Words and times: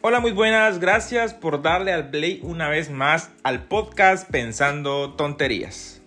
Hola, 0.00 0.20
muy 0.20 0.30
buenas, 0.30 0.78
gracias 0.78 1.34
por 1.34 1.60
darle 1.60 1.92
al 1.92 2.10
play 2.10 2.38
una 2.44 2.68
vez 2.68 2.88
más 2.88 3.32
al 3.42 3.64
podcast 3.64 4.30
Pensando 4.30 5.14
Tonterías. 5.14 6.00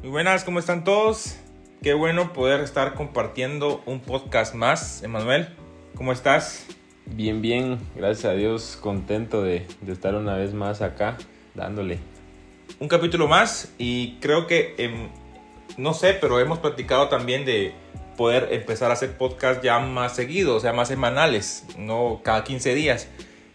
Muy 0.00 0.08
buenas, 0.10 0.42
¿cómo 0.42 0.58
están 0.58 0.82
todos? 0.82 1.36
Qué 1.80 1.94
bueno 1.94 2.32
poder 2.32 2.60
estar 2.60 2.94
compartiendo 2.94 3.84
un 3.86 4.00
podcast 4.00 4.52
más. 4.56 5.04
Emanuel, 5.04 5.50
¿cómo 5.94 6.10
estás? 6.10 6.66
Bien, 7.06 7.40
bien, 7.40 7.78
gracias 7.94 8.24
a 8.24 8.34
Dios, 8.34 8.76
contento 8.82 9.44
de, 9.44 9.64
de 9.80 9.92
estar 9.92 10.16
una 10.16 10.34
vez 10.34 10.54
más 10.54 10.82
acá, 10.82 11.16
dándole. 11.54 12.00
Un 12.80 12.88
capítulo 12.88 13.28
más 13.28 13.72
y 13.78 14.18
creo 14.20 14.48
que, 14.48 14.74
em, 14.76 15.08
no 15.76 15.94
sé, 15.94 16.14
pero 16.14 16.40
hemos 16.40 16.58
platicado 16.58 17.08
también 17.08 17.44
de 17.44 17.74
poder 18.20 18.48
empezar 18.50 18.90
a 18.90 18.92
hacer 18.92 19.16
podcast 19.16 19.64
ya 19.64 19.78
más 19.78 20.14
seguido, 20.14 20.54
o 20.54 20.60
sea, 20.60 20.74
más 20.74 20.88
semanales, 20.88 21.64
no 21.78 22.20
cada 22.22 22.44
15 22.44 22.74
días. 22.74 23.08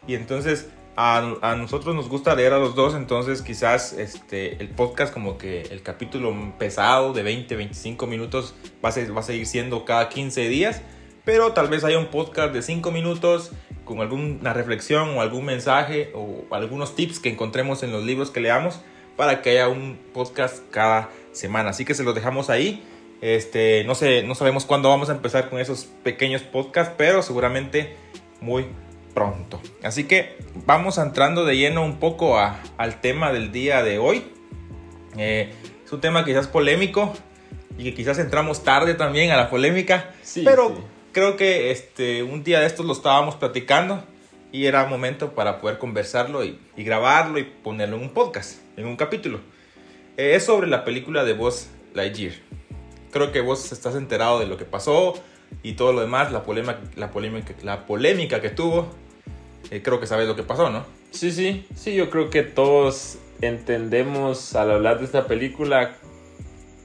Y 0.08 0.16
entonces 0.16 0.70
a, 0.96 1.36
a, 1.44 1.56
nosotros 1.56 1.94
nos 1.94 2.10
gusta 2.10 2.34
leer 2.34 2.52
a 2.52 2.58
los 2.58 2.74
dos, 2.74 2.96
entonces 2.96 3.44
quizás 3.44 3.94
este, 3.94 4.60
el 4.60 4.70
podcast 4.70 5.14
como 5.14 5.38
que 5.38 5.62
el 5.70 5.84
capítulo 5.84 6.34
pesado 6.58 7.14
de 7.14 7.22
20, 7.22 7.56
25 7.56 8.08
minutos 8.08 8.56
va 8.84 8.90
a, 8.90 8.92
ser, 8.92 9.16
va 9.16 9.20
a 9.20 9.24
seguir 9.24 9.46
siendo 9.46 9.86
cada 9.86 10.10
15 10.10 10.50
días, 10.50 10.82
pero 11.26 11.54
tal 11.54 11.68
vez 11.68 11.84
haya 11.84 12.00
un 12.00 12.08
podcast 12.08 12.52
de 12.52 12.64
5 12.64 12.90
minutos 12.90 13.52
con 13.84 14.02
alguna 14.02 14.52
reflexión 14.54 15.10
o 15.10 15.22
algún 15.22 15.46
mensaje 15.46 16.12
o 16.16 16.44
algunos 16.50 16.96
tips 16.96 17.20
que 17.20 17.30
encontremos 17.30 17.84
en 17.84 17.92
los 17.92 18.04
libros 18.04 18.32
que 18.32 18.40
leamos 18.40 18.82
para 19.16 19.44
que 19.44 19.52
haya 19.52 19.68
un 19.68 20.00
podcast 20.12 20.64
cada 20.72 21.12
semana. 21.34 21.70
Así 21.70 21.86
que 21.86 21.94
se 21.94 22.04
los 22.04 22.16
dejamos 22.16 22.50
ahí. 22.50 22.84
Este, 23.26 23.84
no 23.86 23.96
sé, 23.96 24.22
no 24.22 24.36
sabemos 24.36 24.66
cuándo 24.66 24.88
vamos 24.90 25.10
a 25.10 25.14
empezar 25.14 25.50
con 25.50 25.58
esos 25.60 25.86
pequeños 26.04 26.44
podcasts, 26.44 26.94
pero 26.96 27.24
seguramente 27.24 27.96
muy 28.40 28.68
pronto. 29.16 29.60
Así 29.82 30.04
que 30.04 30.38
vamos 30.68 31.00
entrando 31.00 31.44
de 31.44 31.58
lleno 31.58 31.84
un 31.84 31.98
poco 31.98 32.38
a, 32.38 32.62
al 32.78 33.02
tema 33.02 33.32
del 33.32 33.52
día 33.52 33.82
de 33.82 33.98
hoy. 33.98 34.26
Eh, 35.18 35.52
es 35.84 35.92
un 35.92 36.02
tema 36.02 36.24
quizás 36.24 36.48
polémico 36.48 37.16
y 37.80 37.86
que 37.86 37.96
quizás 37.96 38.20
entramos 38.20 38.64
tarde 38.64 38.94
también 38.94 39.32
a 39.32 39.38
la 39.38 39.50
polémica, 39.50 40.12
Sí, 40.22 40.44
pero 40.46 40.68
sí. 40.70 40.76
creo 41.12 41.36
que 41.36 41.72
este, 41.72 42.22
un 42.22 42.44
día 42.44 42.60
de 42.60 42.68
estos 42.68 42.86
lo 42.86 42.94
estábamos 42.94 43.34
platicando 43.38 44.04
y 44.52 44.68
era 44.68 44.86
momento 44.86 45.34
para 45.34 45.60
poder 45.60 45.80
conversarlo 45.80 46.44
y, 46.44 46.60
y 46.78 46.84
grabarlo 46.84 47.40
y 47.40 47.44
ponerlo 47.44 47.98
en 47.98 48.04
un 48.04 48.10
podcast, 48.12 48.60
en 48.78 48.86
un 48.86 48.96
capítulo. 48.98 49.40
Eh, 50.16 50.36
es 50.36 50.46
sobre 50.46 50.68
la 50.68 50.86
película 50.86 51.24
de 51.24 51.34
Buzz 51.34 51.70
Lightyear. 51.96 52.34
Creo 53.16 53.32
que 53.32 53.40
vos 53.40 53.72
estás 53.72 53.96
enterado 53.96 54.40
de 54.40 54.46
lo 54.46 54.58
que 54.58 54.66
pasó 54.66 55.14
y 55.64 55.76
todo 55.76 55.94
lo 55.94 56.02
demás, 56.02 56.34
la 56.34 56.44
polémica, 56.44 56.82
la 56.98 57.12
polémica, 57.12 57.54
la 57.64 57.86
polémica 57.86 58.42
que 58.42 58.50
tuvo. 58.50 58.88
Eh, 59.72 59.82
creo 59.82 60.02
que 60.02 60.06
sabes 60.06 60.28
lo 60.28 60.36
que 60.36 60.44
pasó, 60.44 60.70
¿no? 60.70 60.86
Sí, 61.12 61.32
sí, 61.32 61.66
sí, 61.76 61.96
yo 61.96 62.10
creo 62.10 62.30
que 62.30 62.44
todos 62.44 63.18
entendemos 63.40 64.54
al 64.54 64.70
hablar 64.70 65.00
de 65.00 65.06
esta 65.06 65.28
película 65.28 65.96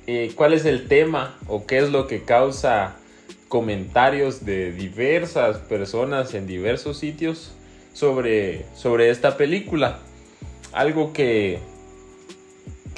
eh, 0.07 0.31
cuál 0.37 0.53
es 0.53 0.67
el 0.67 0.87
tema 0.87 1.37
o 1.49 1.67
qué 1.67 1.79
es 1.79 1.91
lo 1.91 2.07
que 2.07 2.23
causa 2.23 2.95
comentarios 3.49 4.45
de 4.47 4.71
diversas 4.71 5.57
personas 5.57 6.33
en 6.35 6.47
diversos 6.47 6.97
sitios 6.97 7.57
sobre, 7.93 8.67
sobre 8.77 9.11
esta 9.11 9.37
película. 9.37 9.99
Algo 10.71 11.13
que, 11.13 11.59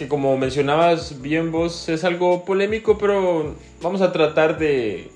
que 0.02 0.08
como 0.08 0.36
mencionabas 0.36 1.20
bien 1.22 1.52
vos 1.52 1.88
es 1.88 2.02
algo 2.04 2.44
polémico, 2.44 2.98
pero 2.98 3.54
vamos 3.80 4.00
a 4.02 4.12
tratar 4.12 4.58
de, 4.58 5.08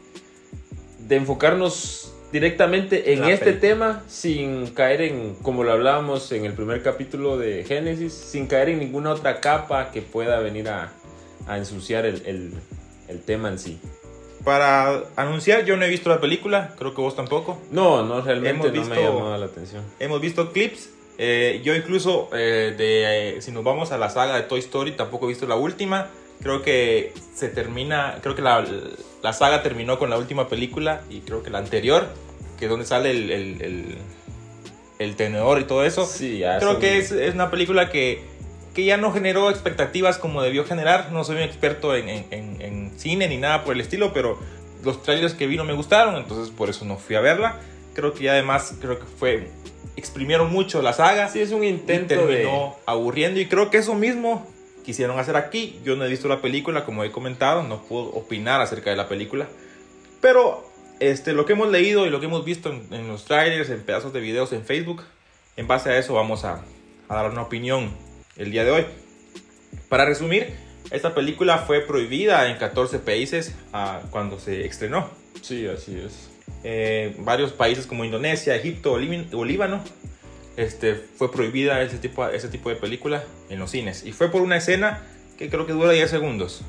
de 1.01 1.17
enfocarnos 1.17 2.13
directamente 2.33 3.13
en 3.13 3.21
La 3.23 3.31
este 3.31 3.47
peli- 3.47 3.61
tema 3.61 4.03
sin 4.09 4.67
caer 4.69 5.01
en, 5.03 5.35
como 5.43 5.65
lo 5.65 5.73
hablábamos 5.73 6.31
en 6.33 6.45
el 6.45 6.53
primer 6.53 6.83
capítulo 6.83 7.37
de 7.39 7.65
Génesis, 7.65 8.13
sin 8.13 8.47
caer 8.47 8.69
en 8.69 8.79
ninguna 8.79 9.11
otra 9.13 9.41
capa 9.41 9.91
que 9.91 10.03
pueda 10.03 10.39
venir 10.41 10.69
a, 10.69 10.93
a 11.47 11.59
ensuciar 11.59 12.07
el, 12.07 12.23
el- 12.27 12.53
el 13.09 13.21
tema 13.23 13.49
en 13.49 13.59
sí. 13.59 13.79
Para 14.45 15.03
anunciar, 15.17 15.65
yo 15.65 15.77
no 15.77 15.85
he 15.85 15.89
visto 15.89 16.09
la 16.09 16.21
película, 16.21 16.75
creo 16.79 16.95
que 16.95 17.01
vos 17.01 17.17
tampoco. 17.17 17.59
No, 17.73 18.05
no, 18.05 18.21
realmente 18.21 18.51
Hemos 18.51 18.67
no 18.67 18.73
me 18.73 18.79
ha 18.79 18.83
visto- 19.01 19.15
llamado 19.19 19.39
la 19.39 19.47
atención. 19.47 19.83
Hemos 19.99 20.21
visto 20.21 20.53
clips. 20.53 20.91
Eh, 21.19 21.61
yo 21.65 21.75
incluso, 21.75 22.29
eh, 22.33 22.75
de, 22.77 23.37
eh, 23.39 23.43
si 23.43 23.51
nos 23.53 23.65
vamos 23.65 23.93
a 23.93 23.99
la 23.99 24.11
saga 24.11 24.37
de 24.37 24.43
Toy 24.43 24.61
Story, 24.61 24.93
tampoco 24.93 25.27
he 25.27 25.29
visto 25.29 25.47
la 25.47 25.57
última. 25.57 26.09
Creo 26.43 26.63
que 26.63 27.13
se 27.35 27.49
termina, 27.49 28.19
creo 28.23 28.35
que 28.35 28.43
la, 28.43 28.65
la 29.23 29.33
saga 29.33 29.63
terminó 29.63 29.99
con 29.99 30.11
la 30.11 30.19
última 30.19 30.49
película 30.49 31.01
y 31.09 31.21
creo 31.21 31.43
que 31.43 31.49
la 31.51 31.59
anterior, 31.59 32.07
que 32.59 32.67
es 32.67 32.71
donde 32.71 32.85
sale 32.87 33.11
el, 33.11 33.31
el, 33.31 33.63
el- 33.63 33.99
el 34.99 35.15
tenedor 35.15 35.61
y 35.61 35.65
todo 35.65 35.85
eso. 35.85 36.07
Sí, 36.07 36.43
creo 36.59 36.79
que 36.81 36.99
es, 36.99 37.13
es 37.13 37.35
una 37.35 37.51
película 37.51 37.91
que, 37.91 38.23
que 38.75 38.85
ya 38.85 38.97
no 38.97 39.13
generó 39.13 39.51
expectativas 39.51 40.17
como 40.17 40.41
debió 40.43 40.65
generar. 40.65 41.13
No 41.13 41.23
soy 41.25 41.37
un 41.37 41.43
experto 41.43 41.95
en, 41.95 42.09
en- 42.09 42.27
en- 42.31 42.63
en 42.63 42.93
cine 42.99 43.29
ni 43.29 43.37
nada 43.37 43.63
por 43.65 43.75
el 43.75 43.81
estilo, 43.83 44.13
pero 44.15 44.39
los 44.85 45.03
trailers 45.03 45.35
que 45.35 45.47
vi 45.47 45.57
no 45.57 45.65
me 45.65 45.75
gustaron, 45.75 46.17
entonces 46.17 46.51
por 46.55 46.71
eso 46.71 46.85
no 46.87 46.97
fui 46.97 47.15
a 47.17 47.21
verla. 47.21 47.57
Creo 47.97 48.13
que 48.13 48.29
además, 48.29 48.75
creo 48.79 48.99
que 48.99 49.07
fue, 49.07 49.49
exprimieron 49.97 50.53
mucho 50.53 50.83
la 50.83 50.93
saga. 50.93 51.31
Sí, 51.31 51.41
es 51.41 51.51
un 51.51 51.65
y 51.65 51.69
intento 51.69 52.15
terminó 52.15 52.77
aburriendo 52.85 53.41
y 53.41 53.47
creo 53.47 53.71
que 53.71 53.79
eso 53.79 53.95
mismo 53.95 54.47
quisieron 54.85 55.19
hacer 55.19 55.35
aquí. 55.35 55.81
Yo 55.83 55.97
no 55.97 56.05
he 56.05 56.09
visto 56.11 56.29
la 56.29 56.43
película, 56.43 56.85
como 56.85 57.05
he 57.05 57.11
comentado, 57.11 57.63
no 57.63 57.83
puedo 57.85 58.05
opinar 58.11 58.61
acerca 58.61 58.91
de 58.91 58.97
la 58.97 59.09
película. 59.09 59.49
Pero 60.21 60.71
este, 61.01 61.33
lo 61.33 61.47
que 61.47 61.55
hemos 61.55 61.71
leído 61.71 62.05
y 62.05 62.11
lo 62.11 62.21
que 62.21 62.27
hemos 62.27 62.45
visto 62.45 62.71
en, 62.71 62.87
en 62.93 63.09
los 63.09 63.25
trailers, 63.25 63.71
en 63.71 63.81
pedazos 63.81 64.13
de 64.13 64.21
videos 64.21 64.53
en 64.53 64.63
Facebook, 64.63 65.03
en 65.57 65.67
base 65.67 65.89
a 65.89 65.97
eso 65.99 66.13
vamos 66.13 66.45
a, 66.45 66.63
a 67.09 67.15
dar 67.15 67.31
una 67.31 67.41
opinión 67.41 67.91
el 68.37 68.51
día 68.51 68.63
de 68.63 68.73
hoy. 68.73 68.85
Para 69.89 70.05
resumir, 70.05 70.55
esta 70.91 71.15
película 71.15 71.61
fue 71.61 71.81
prohibida 71.81 72.51
en 72.51 72.59
14 72.59 72.99
países 72.99 73.55
ah, 73.73 74.03
cuando 74.11 74.39
se 74.39 74.67
estrenó. 74.67 75.09
de... 75.35 75.41
Sí, 75.41 75.67
así 75.67 75.99
es. 75.99 76.36
Eh, 76.65 77.15
varios 77.19 77.53
países 77.53 77.87
como 77.87 78.05
Indonesia, 78.05 78.57
Egipto 78.57 78.93
o, 78.93 78.99
Lí- 78.99 79.29
o 79.33 79.45
Líbano, 79.45 79.83
este, 80.57 80.95
fue 80.95 81.31
prohibida 81.31 81.83
ese 81.83 81.99
tipo, 81.99 82.27
ese 82.29 82.49
tipo 82.49 82.71
de 82.71 82.77
película 82.77 83.25
en 83.51 83.59
los 83.59 83.71
cines. 83.71 84.05
Y 84.05 84.13
fue 84.13 84.31
por 84.31 84.43
una 84.43 84.57
escena 84.57 85.03
que 85.39 85.49
creo 85.51 85.67
que 85.67 85.73
dura 85.73 85.93
10 85.93 86.11
segundos. 86.11 86.63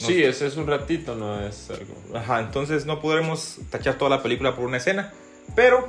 No 0.00 0.06
Sí, 0.08 0.22
ese 0.24 0.46
es 0.46 0.56
un 0.56 0.66
ratito, 0.66 1.14
no 1.14 1.46
es 1.46 1.70
algo... 1.70 1.94
Ajá, 2.18 2.40
entonces 2.40 2.84
no 2.84 3.00
podremos 3.00 3.58
tachar 3.70 3.96
toda 3.96 4.10
la 4.10 4.22
película 4.22 4.56
por 4.56 4.64
una 4.64 4.78
escena. 4.78 5.12
Pero 5.54 5.86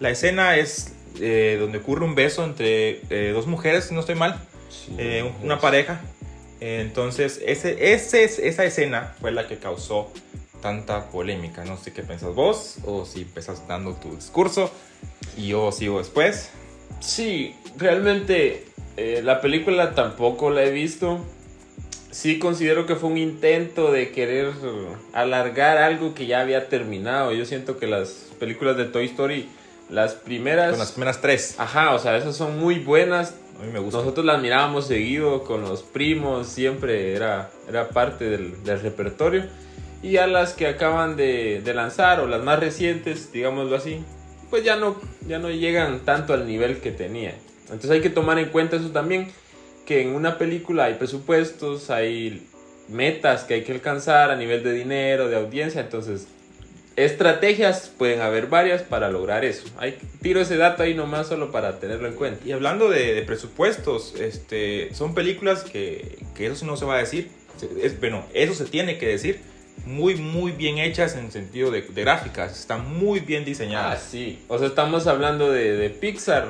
la 0.00 0.10
escena 0.10 0.56
es 0.56 0.94
eh, 1.20 1.56
donde 1.60 1.78
ocurre 1.78 2.04
un 2.04 2.14
beso 2.14 2.44
entre 2.44 3.00
eh, 3.10 3.32
dos 3.34 3.46
mujeres, 3.46 3.84
si 3.86 3.94
no 3.94 4.00
estoy 4.00 4.14
mal, 4.14 4.40
Sí, 4.70 4.94
eh, 4.98 5.30
una 5.42 5.58
pareja. 5.60 6.00
Entonces, 6.60 7.40
ese, 7.44 7.92
ese, 7.92 8.24
esa 8.24 8.64
escena 8.64 9.14
fue 9.20 9.30
la 9.32 9.46
que 9.46 9.58
causó 9.58 10.10
tanta 10.66 11.10
polémica. 11.10 11.64
No 11.64 11.76
sé 11.76 11.92
qué 11.92 12.02
pensás 12.02 12.34
vos, 12.34 12.78
o 12.84 13.04
si 13.04 13.22
empezás 13.22 13.68
dando 13.68 13.92
tu 13.94 14.16
discurso 14.16 14.68
y 15.36 15.46
yo 15.50 15.70
sigo 15.70 15.98
después. 15.98 16.50
Sí, 16.98 17.54
realmente 17.76 18.64
eh, 18.96 19.20
la 19.22 19.40
película 19.40 19.94
tampoco 19.94 20.50
la 20.50 20.64
he 20.64 20.72
visto. 20.72 21.20
Sí 22.10 22.40
considero 22.40 22.84
que 22.84 22.96
fue 22.96 23.10
un 23.10 23.16
intento 23.16 23.92
de 23.92 24.10
querer 24.10 24.50
alargar 25.12 25.78
algo 25.78 26.14
que 26.14 26.26
ya 26.26 26.40
había 26.40 26.68
terminado. 26.68 27.32
Yo 27.32 27.44
siento 27.44 27.78
que 27.78 27.86
las 27.86 28.08
películas 28.40 28.76
de 28.76 28.86
Toy 28.86 29.04
Story, 29.06 29.48
las 29.88 30.14
primeras... 30.14 30.70
Con 30.70 30.80
las 30.80 30.90
primeras 30.90 31.20
tres, 31.20 31.54
Ajá, 31.58 31.94
o 31.94 32.00
sea, 32.00 32.16
esas 32.16 32.34
son 32.34 32.58
muy 32.58 32.80
buenas. 32.80 33.34
a 33.60 33.64
mí 33.64 33.70
me 33.72 33.78
gusta. 33.78 33.98
Nosotros 33.98 34.26
las 34.26 34.42
mirábamos 34.42 34.88
seguido 34.88 35.44
con 35.44 35.60
los 35.62 35.84
primos, 35.84 36.48
siempre 36.48 37.14
era, 37.14 37.50
era 37.68 37.88
parte 37.90 38.24
del, 38.24 38.64
del 38.64 38.80
repertorio. 38.80 39.44
Y 40.02 40.12
ya 40.12 40.26
las 40.26 40.52
que 40.52 40.66
acaban 40.66 41.16
de, 41.16 41.62
de 41.64 41.74
lanzar, 41.74 42.20
o 42.20 42.26
las 42.26 42.42
más 42.42 42.60
recientes, 42.60 43.32
digámoslo 43.32 43.76
así, 43.76 44.04
pues 44.50 44.64
ya 44.64 44.76
no, 44.76 45.00
ya 45.26 45.38
no 45.38 45.50
llegan 45.50 46.00
tanto 46.00 46.32
al 46.34 46.46
nivel 46.46 46.78
que 46.78 46.92
tenía. 46.92 47.34
Entonces 47.62 47.90
hay 47.90 48.00
que 48.00 48.10
tomar 48.10 48.38
en 48.38 48.50
cuenta 48.50 48.76
eso 48.76 48.90
también, 48.90 49.32
que 49.84 50.02
en 50.02 50.14
una 50.14 50.38
película 50.38 50.84
hay 50.84 50.94
presupuestos, 50.94 51.90
hay 51.90 52.46
metas 52.88 53.44
que 53.44 53.54
hay 53.54 53.62
que 53.62 53.72
alcanzar 53.72 54.30
a 54.30 54.36
nivel 54.36 54.62
de 54.62 54.72
dinero, 54.72 55.28
de 55.28 55.36
audiencia, 55.36 55.80
entonces 55.80 56.28
estrategias 56.96 57.92
pueden 57.96 58.20
haber 58.22 58.46
varias 58.46 58.82
para 58.82 59.10
lograr 59.10 59.44
eso. 59.44 59.64
Hay, 59.76 59.98
tiro 60.22 60.40
ese 60.40 60.56
dato 60.56 60.82
ahí 60.82 60.94
nomás 60.94 61.28
solo 61.28 61.52
para 61.52 61.78
tenerlo 61.78 62.08
en 62.08 62.14
cuenta. 62.14 62.46
Y 62.46 62.52
hablando 62.52 62.88
de, 62.88 63.14
de 63.14 63.22
presupuestos, 63.22 64.14
este, 64.18 64.94
son 64.94 65.14
películas 65.14 65.62
que, 65.62 66.18
que 66.34 66.46
eso 66.46 66.64
no 66.64 66.76
se 66.76 66.86
va 66.86 66.96
a 66.96 66.98
decir. 66.98 67.30
Es, 67.82 68.00
bueno, 68.00 68.24
eso 68.32 68.54
se 68.54 68.64
tiene 68.64 68.98
que 68.98 69.06
decir. 69.06 69.40
Muy, 69.84 70.16
muy 70.16 70.52
bien 70.52 70.78
hechas 70.78 71.14
en 71.16 71.30
sentido 71.30 71.70
de, 71.70 71.82
de 71.82 72.02
gráficas. 72.02 72.58
Están 72.58 72.92
muy 72.98 73.20
bien 73.20 73.42
Ah, 73.42 73.46
diseñadas. 73.46 74.02
sí. 74.10 74.42
O 74.48 74.58
sea, 74.58 74.68
estamos 74.68 75.06
hablando 75.06 75.50
de, 75.52 75.76
de 75.76 75.90
Pixar. 75.90 76.48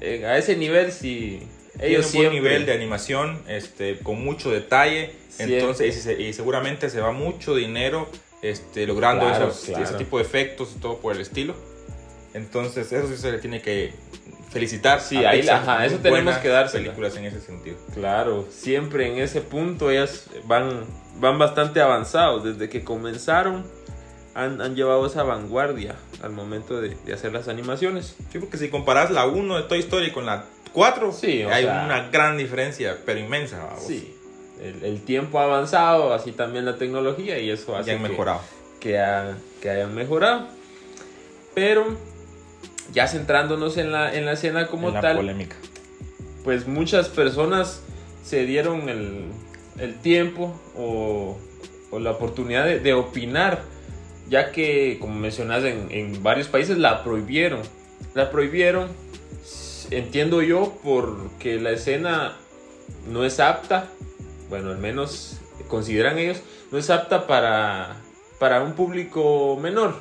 eh, 0.00 0.26
a 0.26 0.36
ese 0.36 0.56
nivel, 0.56 0.92
sí. 0.92 1.40
Ellos 1.80 2.04
un 2.06 2.10
siempre. 2.12 2.30
buen 2.30 2.42
nivel 2.42 2.66
de 2.66 2.72
animación, 2.74 3.42
este, 3.48 3.98
con 3.98 4.22
mucho 4.22 4.50
detalle. 4.50 5.12
Siempre. 5.30 5.58
Entonces, 5.60 5.96
y, 5.96 6.00
se- 6.00 6.20
y 6.22 6.32
seguramente 6.32 6.90
se 6.90 7.00
va 7.00 7.10
mucho 7.10 7.54
dinero 7.54 8.08
este, 8.42 8.86
logrando 8.86 9.26
Claro, 9.26 9.48
esos- 9.48 9.64
claro. 9.64 9.84
ese 9.84 9.94
tipo 9.94 10.18
de 10.18 10.24
efectos 10.24 10.74
y 10.76 10.80
todo 10.80 10.98
por 10.98 11.14
el 11.14 11.20
estilo. 11.22 11.54
Entonces, 12.34 12.92
eso 12.92 13.08
sí 13.08 13.16
se 13.16 13.32
le 13.32 13.38
tiene 13.38 13.62
que 13.62 13.92
felicitar. 14.54 15.00
Sí, 15.02 15.22
a 15.24 15.30
ahí- 15.30 15.40
Pixar. 15.40 15.62
ajá, 15.62 15.84
eso 15.84 15.98
tenemos 15.98 16.36
que 16.38 16.48
dársela. 16.48 16.84
películas 16.84 17.16
en 17.16 17.24
ese 17.26 17.40
sentido. 17.42 17.76
Claro, 17.92 18.46
siempre 18.50 19.06
en 19.12 19.18
ese 19.18 19.42
punto 19.42 19.90
ellas 19.90 20.30
van, 20.44 20.84
van 21.18 21.38
bastante 21.38 21.80
avanzados. 21.82 22.42
Desde 22.44 22.68
que 22.70 22.82
comenzaron 22.84 23.66
han, 24.34 24.60
han 24.62 24.74
llevado 24.74 25.06
esa 25.06 25.22
vanguardia 25.22 25.94
al 26.22 26.30
momento 26.30 26.80
de, 26.80 26.96
de 27.04 27.12
hacer 27.12 27.32
las 27.32 27.48
animaciones. 27.48 28.16
Sí, 28.32 28.38
porque 28.38 28.56
si 28.56 28.68
comparas 28.70 29.10
la 29.10 29.26
1 29.26 29.56
de 29.56 29.62
Toy 29.64 29.80
Story 29.80 30.10
con 30.10 30.24
la 30.26 30.44
4, 30.72 31.12
Sí, 31.12 31.42
hay 31.42 31.64
sea- 31.64 31.82
una 31.84 32.08
gran 32.10 32.36
diferencia, 32.36 32.96
pero 33.04 33.20
inmensa. 33.20 33.58
vamos. 33.64 33.84
Sí, 33.86 34.12
el, 34.60 34.82
el 34.84 35.04
tiempo 35.04 35.38
ha 35.38 35.44
avanzado, 35.44 36.12
así 36.14 36.32
también 36.32 36.64
la 36.64 36.76
tecnología 36.76 37.38
y 37.38 37.50
eso 37.50 37.76
hace 37.76 37.90
ya 37.90 37.96
han 37.96 38.02
que- 38.02 38.08
mejorado. 38.08 38.40
que, 38.80 38.98
ha- 38.98 39.36
que 39.60 39.70
hayan 39.70 39.94
mejorado. 39.94 40.48
Pero 41.54 41.96
ya 42.92 43.08
centrándonos 43.08 43.76
en 43.76 43.92
la, 43.92 44.14
en 44.14 44.26
la 44.26 44.32
escena 44.32 44.66
como 44.66 44.88
en 44.88 44.94
la 44.94 45.00
tal, 45.00 45.16
polémica. 45.16 45.56
pues 46.44 46.66
muchas 46.66 47.08
personas 47.08 47.82
se 48.24 48.44
dieron 48.46 48.88
el, 48.88 49.26
el 49.78 49.94
tiempo 49.96 50.58
o, 50.76 51.38
o 51.90 51.98
la 51.98 52.12
oportunidad 52.12 52.64
de, 52.64 52.80
de 52.80 52.94
opinar, 52.94 53.62
ya 54.28 54.52
que, 54.52 54.98
como 55.00 55.14
mencionas, 55.14 55.64
en, 55.64 55.88
en 55.90 56.22
varios 56.22 56.48
países 56.48 56.78
la 56.78 57.04
prohibieron. 57.04 57.60
La 58.14 58.30
prohibieron, 58.30 58.88
entiendo 59.90 60.40
yo, 60.42 60.78
porque 60.82 61.60
la 61.60 61.72
escena 61.72 62.36
no 63.10 63.24
es 63.24 63.40
apta, 63.40 63.88
bueno, 64.48 64.70
al 64.70 64.78
menos 64.78 65.38
consideran 65.68 66.18
ellos, 66.18 66.40
no 66.70 66.78
es 66.78 66.90
apta 66.90 67.26
para, 67.26 67.96
para 68.38 68.62
un 68.62 68.74
público 68.74 69.58
menor. 69.60 69.96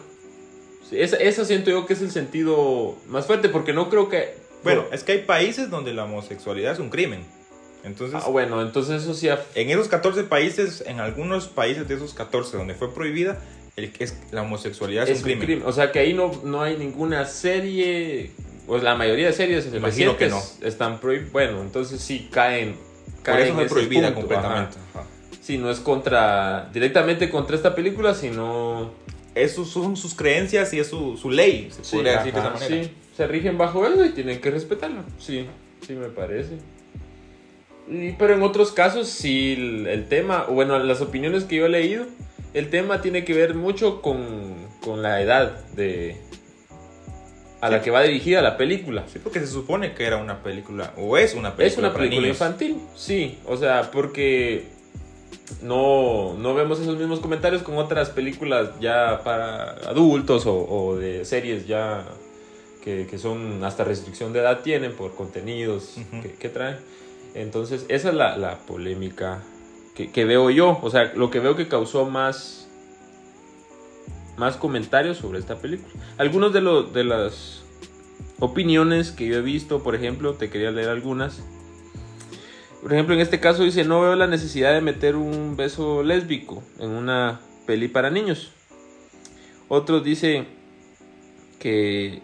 Esa, 0.92 1.18
esa 1.18 1.46
siento 1.46 1.70
yo 1.72 1.86
que 1.86 1.94
es 1.94 2.02
el 2.02 2.12
sentido 2.12 2.96
más 3.08 3.26
fuerte, 3.26 3.50
porque 3.50 3.74
no 3.74 3.90
creo 3.90 4.10
que... 4.10 4.36
Bueno, 4.64 4.86
es 4.92 5.04
que 5.04 5.14
hay 5.14 5.18
países 5.20 5.70
donde 5.70 5.94
la 5.94 6.06
homosexualidad 6.06 6.74
es 6.74 6.80
un 6.80 6.90
crimen. 6.90 7.22
Entonces, 7.84 8.22
Ah, 8.24 8.30
bueno, 8.30 8.62
entonces 8.62 9.02
eso 9.04 9.14
sí... 9.14 9.28
en 9.56 9.70
esos 9.70 9.88
14 9.88 10.24
países, 10.24 10.84
en 10.88 11.00
algunos 11.00 11.48
países 11.48 11.88
de 11.88 11.96
esos 11.96 12.14
14 12.14 12.58
donde 12.58 12.74
fue 12.76 12.94
prohibida, 12.94 13.40
el 13.76 13.92
es 14.00 14.16
la 14.32 14.44
homosexualidad 14.44 15.10
es, 15.10 15.20
es 15.20 15.26
un 15.26 15.40
crimen. 15.40 15.64
O 15.66 15.72
sea 15.72 15.92
que 15.92 16.00
ahí 16.00 16.14
no, 16.14 16.32
no 16.44 16.62
hay 16.62 16.78
ninguna 16.78 17.26
serie, 17.26 18.32
pues 18.68 18.84
la 18.84 18.96
mayoría 18.96 19.28
de 19.28 19.34
series 19.34 19.66
Imagino 19.74 20.16
que 20.16 20.26
recientes 20.26 20.60
están 20.62 21.00
prohibidas. 21.00 21.32
Bueno, 21.34 21.62
entonces 21.62 22.00
sí 22.00 22.30
caen. 22.32 22.76
Por 22.76 23.24
caen 23.24 23.40
eso 23.40 23.48
en 23.50 23.56
fue 23.56 23.66
ese 23.66 23.74
prohibida 23.74 24.14
punto, 24.14 24.20
completamente. 24.22 24.78
ajá. 24.92 25.00
Ajá. 25.00 25.08
Sí, 25.42 25.58
no 25.58 25.70
es 25.70 25.80
contra, 25.80 26.70
directamente 26.72 27.30
contra 27.30 27.56
esta 27.58 27.76
película, 27.76 28.14
sino... 28.14 28.92
Esos 29.36 29.70
son 29.70 29.96
sus 29.98 30.14
creencias 30.14 30.74
y 30.74 30.80
es 30.80 30.88
su, 30.88 31.18
su 31.18 31.30
ley, 31.32 31.70
se 31.72 31.84
Sí, 31.84 31.96
podría 31.96 32.18
decir 32.18 32.34
de 32.34 32.40
esa 32.40 32.50
manera. 32.52 32.84
sí, 32.84 32.92
se 33.18 33.28
rigen 33.28 33.58
bajo 33.58 33.86
eso 33.88 34.06
y 34.06 34.10
tienen 34.10 34.40
que 34.40 34.52
respetarlo. 34.52 35.04
Sí, 35.18 35.48
sí 35.86 35.94
me 35.94 36.10
parece. 36.10 36.58
Y- 37.90 38.12
pero 38.14 38.34
en 38.36 38.44
otros 38.44 38.72
casos, 38.72 39.08
sí, 39.10 39.54
el, 39.58 39.88
el 39.88 40.08
tema, 40.08 40.46
bueno, 40.46 40.78
las 40.80 41.02
opiniones 41.02 41.44
que 41.46 41.56
yo 41.58 41.66
he 41.66 41.70
leído, 41.70 42.06
el 42.54 42.70
tema 42.70 43.02
tiene 43.02 43.26
que 43.26 43.34
ver 43.34 43.56
mucho 43.56 44.02
con, 44.02 44.54
con 44.82 45.02
la 45.02 45.22
edad 45.22 45.66
de 45.74 46.18
a 47.62 47.70
la 47.70 47.82
que 47.82 47.92
va 47.92 48.04
dirigida 48.04 48.42
la 48.42 48.58
película. 48.58 49.06
Sí, 49.12 49.20
porque 49.24 49.40
se 49.40 49.48
supone 49.48 49.94
que 49.94 50.04
era 50.06 50.18
una 50.18 50.44
película, 50.44 50.94
o 50.98 51.18
es 51.18 51.34
una 51.34 51.56
película. 51.56 51.66
Es 51.68 51.78
una 51.78 51.88
para 51.94 52.00
película 52.04 52.22
niños. 52.28 52.36
infantil, 52.38 52.78
sí, 52.96 53.40
o 53.46 53.56
sea, 53.58 53.90
porque 53.90 54.68
no, 55.62 56.36
no 56.38 56.54
vemos 56.54 56.80
esos 56.80 56.98
mismos 56.98 57.20
comentarios 57.20 57.64
con 57.64 57.78
otras 57.78 58.10
películas 58.10 58.72
ya 58.80 59.22
para 59.24 59.72
adultos 59.88 60.46
o, 60.46 60.56
o 60.56 60.96
de 60.96 61.26
series 61.26 61.68
ya 61.68 62.06
que, 62.84 63.08
que 63.10 63.18
son 63.18 63.64
hasta 63.64 63.84
restricción 63.84 64.34
de 64.34 64.40
edad 64.40 64.62
tienen 64.62 64.94
por 64.94 65.16
contenidos 65.16 65.96
que, 66.22 66.34
que 66.34 66.50
traen. 66.50 66.78
Entonces, 67.34 67.86
esa 67.88 68.10
es 68.10 68.16
la, 68.16 68.38
la 68.38 68.60
polémica 68.60 69.42
que, 69.96 70.12
que 70.12 70.26
veo 70.26 70.50
yo, 70.50 70.80
o 70.82 70.90
sea, 70.90 71.14
lo 71.16 71.32
que 71.32 71.40
veo 71.40 71.56
que 71.56 71.68
causó 71.68 72.06
más, 72.06 72.68
más 74.38 74.58
comentarios 74.58 75.18
sobre 75.18 75.40
esta 75.40 75.56
película. 75.58 75.94
Algunos 76.18 76.54
de, 76.54 76.62
los 76.62 76.94
de 76.94 77.04
las 77.04 77.64
opiniones 78.40 79.12
que 79.12 79.28
yo 79.28 79.38
he 79.38 79.42
visto, 79.42 79.82
por 79.82 79.96
ejemplo, 79.96 80.34
te 80.34 80.50
quería 80.50 80.72
leer 80.72 80.90
algunas. 80.90 81.42
Por 82.84 82.92
ejemplo, 82.92 83.16
en 83.16 83.22
este 83.22 83.40
caso 83.40 83.64
dice, 83.64 83.86
no 83.86 84.02
veo 84.02 84.14
la 84.18 84.28
necesidad 84.28 84.74
de 84.74 84.82
meter 84.82 85.16
un 85.16 85.56
beso 85.56 86.04
lésbico 86.04 86.64
en 86.80 86.90
una 86.90 87.40
peli 87.66 87.88
para 87.88 88.10
niños. 88.10 88.52
Otros 89.70 90.04
dice 90.04 90.46
que 91.60 92.22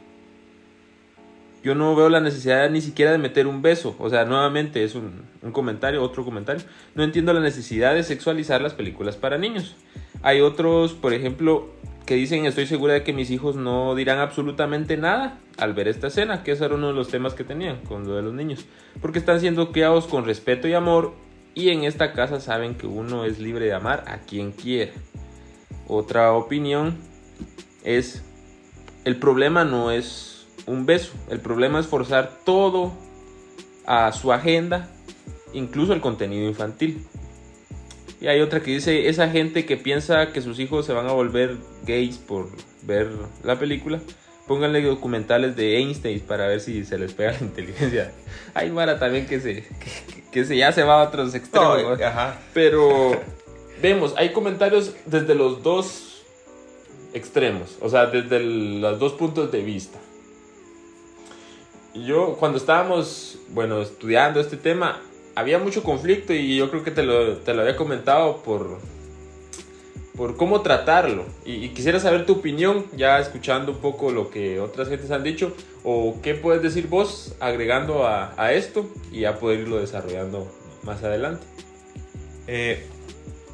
yo 1.64 1.76
no 1.76 1.96
veo 1.96 2.10
la 2.10 2.20
necesidad 2.20 2.70
ni 2.70 2.82
siquiera 2.82 3.14
de 3.14 3.18
meter 3.18 3.48
un 3.48 3.62
beso. 3.62 3.96
O 4.00 4.10
sea, 4.10 4.26
nuevamente 4.26 4.84
es 4.84 4.96
un, 4.96 5.24
un 5.42 5.54
comentario, 5.54 6.04
otro 6.04 6.26
comentario. 6.26 6.62
No 6.94 7.06
entiendo 7.06 7.32
la 7.32 7.40
necesidad 7.40 7.94
de 7.94 8.04
sexualizar 8.04 8.62
las 8.62 8.74
películas 8.74 9.16
para 9.16 9.38
niños. 9.38 9.78
Hay 10.24 10.42
otros, 10.42 10.92
por 10.92 11.14
ejemplo, 11.14 11.70
que 12.10 12.16
dicen, 12.16 12.48
estoy 12.48 12.66
segura 12.66 12.96
de 12.96 13.04
que 13.04 13.14
mis 13.14 13.30
hijos 13.30 13.56
no 13.56 13.94
dirán 13.94 14.18
absolutamente 14.18 14.98
nada 14.98 15.38
al 15.58 15.76
ver 15.76 15.88
esta 15.88 16.08
escena, 16.08 16.42
que 16.42 16.54
ese 16.54 16.66
era 16.66 16.74
uno 16.74 16.88
de 16.88 16.94
los 16.94 17.10
temas 17.10 17.36
que 17.36 17.44
tenían 17.44 17.82
con 17.82 18.08
lo 18.08 18.16
de 18.16 18.24
los 18.24 18.34
niños. 18.34 18.66
Porque 19.00 19.20
están 19.20 19.40
siendo 19.40 19.72
criados 19.72 20.08
con 20.08 20.26
respeto 20.26 20.68
y 20.68 20.74
amor 20.74 21.14
y 21.54 21.70
en 21.70 21.84
esta 21.84 22.12
casa 22.14 22.40
saben 22.40 22.74
que 22.74 22.88
uno 22.88 23.26
es 23.26 23.38
libre 23.38 23.66
de 23.66 23.74
amar 23.74 24.06
a 24.08 24.22
quien 24.22 24.52
quiera. 24.52 24.92
Otra 25.88 26.34
opinión 26.34 26.98
es, 27.84 28.24
el 29.06 29.18
problema 29.18 29.64
no 29.64 29.92
es 29.92 30.48
un 30.66 30.88
beso, 30.88 31.14
el 31.30 31.40
problema 31.40 31.80
es 31.80 31.86
forzar 31.86 32.40
todo 32.44 32.92
a 33.86 34.12
su 34.14 34.34
agenda, 34.34 34.90
incluso 35.54 35.94
el 35.94 36.02
contenido 36.02 36.50
infantil. 36.50 37.06
Y 38.22 38.28
hay 38.28 38.42
otra 38.42 38.62
que 38.62 38.72
dice, 38.72 39.08
esa 39.08 39.30
gente 39.30 39.66
que 39.66 39.78
piensa 39.78 40.32
que 40.34 40.42
sus 40.42 40.60
hijos 40.60 40.86
se 40.86 40.94
van 40.94 41.08
a 41.08 41.14
volver 41.14 41.56
gays 41.86 42.18
por 42.18 42.50
ver 42.82 43.10
la 43.44 43.58
película, 43.58 44.00
pónganle 44.48 44.82
documentales 44.82 45.56
de 45.56 45.78
Einstein 45.78 46.20
para 46.22 46.48
ver 46.48 46.60
si 46.60 46.84
se 46.84 46.98
les 46.98 47.14
pega 47.14 47.32
la 47.32 47.40
inteligencia. 47.40 48.12
Hay 48.54 48.72
Mara 48.72 49.00
también 49.00 49.26
que 49.26 49.40
se, 49.40 49.64
que, 49.64 50.24
que 50.32 50.46
se 50.46 50.58
ya 50.58 50.72
se 50.74 50.84
va 50.84 51.02
a 51.02 51.08
otros 51.08 51.34
extremos. 51.34 51.82
No, 51.82 51.96
¿no? 51.96 52.06
ajá. 52.06 52.40
Pero 52.54 53.12
vemos, 53.82 54.14
hay 54.18 54.34
comentarios 54.34 54.96
desde 55.06 55.34
los 55.36 55.64
dos 55.64 56.24
extremos, 57.14 57.78
o 57.80 57.88
sea, 57.90 58.08
desde 58.08 58.38
el- 58.38 58.82
los 58.82 59.00
dos 59.00 59.14
puntos 59.14 59.50
de 59.52 59.62
vista. 59.62 59.98
Yo 61.96 62.36
cuando 62.40 62.58
estábamos, 62.58 63.40
bueno, 63.50 63.82
estudiando 63.82 64.40
este 64.40 64.58
tema, 64.58 65.02
había 65.36 65.60
mucho 65.60 65.84
conflicto 65.84 66.34
y 66.34 66.58
yo 66.58 66.70
creo 66.70 66.84
que 66.84 66.92
te 66.92 67.04
lo, 67.04 67.38
te 67.38 67.54
lo 67.54 67.62
había 67.62 67.76
comentado 67.76 68.44
por, 68.44 68.80
por 70.16 70.38
cómo 70.38 70.62
tratarlo. 70.62 71.26
Y, 71.46 71.66
y 71.66 71.70
quisiera 71.70 72.00
saber 72.00 72.26
tu 72.26 72.34
opinión, 72.34 72.86
ya 72.96 73.20
escuchando 73.20 73.72
un 73.72 73.80
poco 73.80 74.12
lo 74.12 74.30
que 74.30 74.60
otras 74.60 74.90
gentes 74.90 75.12
han 75.12 75.24
dicho, 75.24 75.56
o 75.84 76.18
qué 76.22 76.34
puedes 76.34 76.62
decir 76.62 76.88
vos 76.88 77.36
agregando 77.40 78.06
a, 78.06 78.34
a 78.38 78.54
esto 78.54 78.90
y 79.12 79.22
ya 79.22 79.40
poder 79.40 79.62
irlo 79.62 79.80
desarrollando 79.80 80.52
más 80.84 81.04
adelante. 81.04 81.46
Eh, 82.48 82.86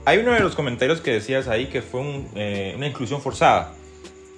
hay 0.06 0.20
uno 0.20 0.32
de 0.32 0.40
los 0.40 0.56
comentarios 0.56 1.02
que 1.02 1.12
decías 1.12 1.48
ahí 1.48 1.66
que 1.66 1.82
fue 1.82 2.00
un, 2.00 2.30
eh, 2.36 2.74
una 2.78 2.88
inclusión 2.88 3.22
forzada. 3.22 3.74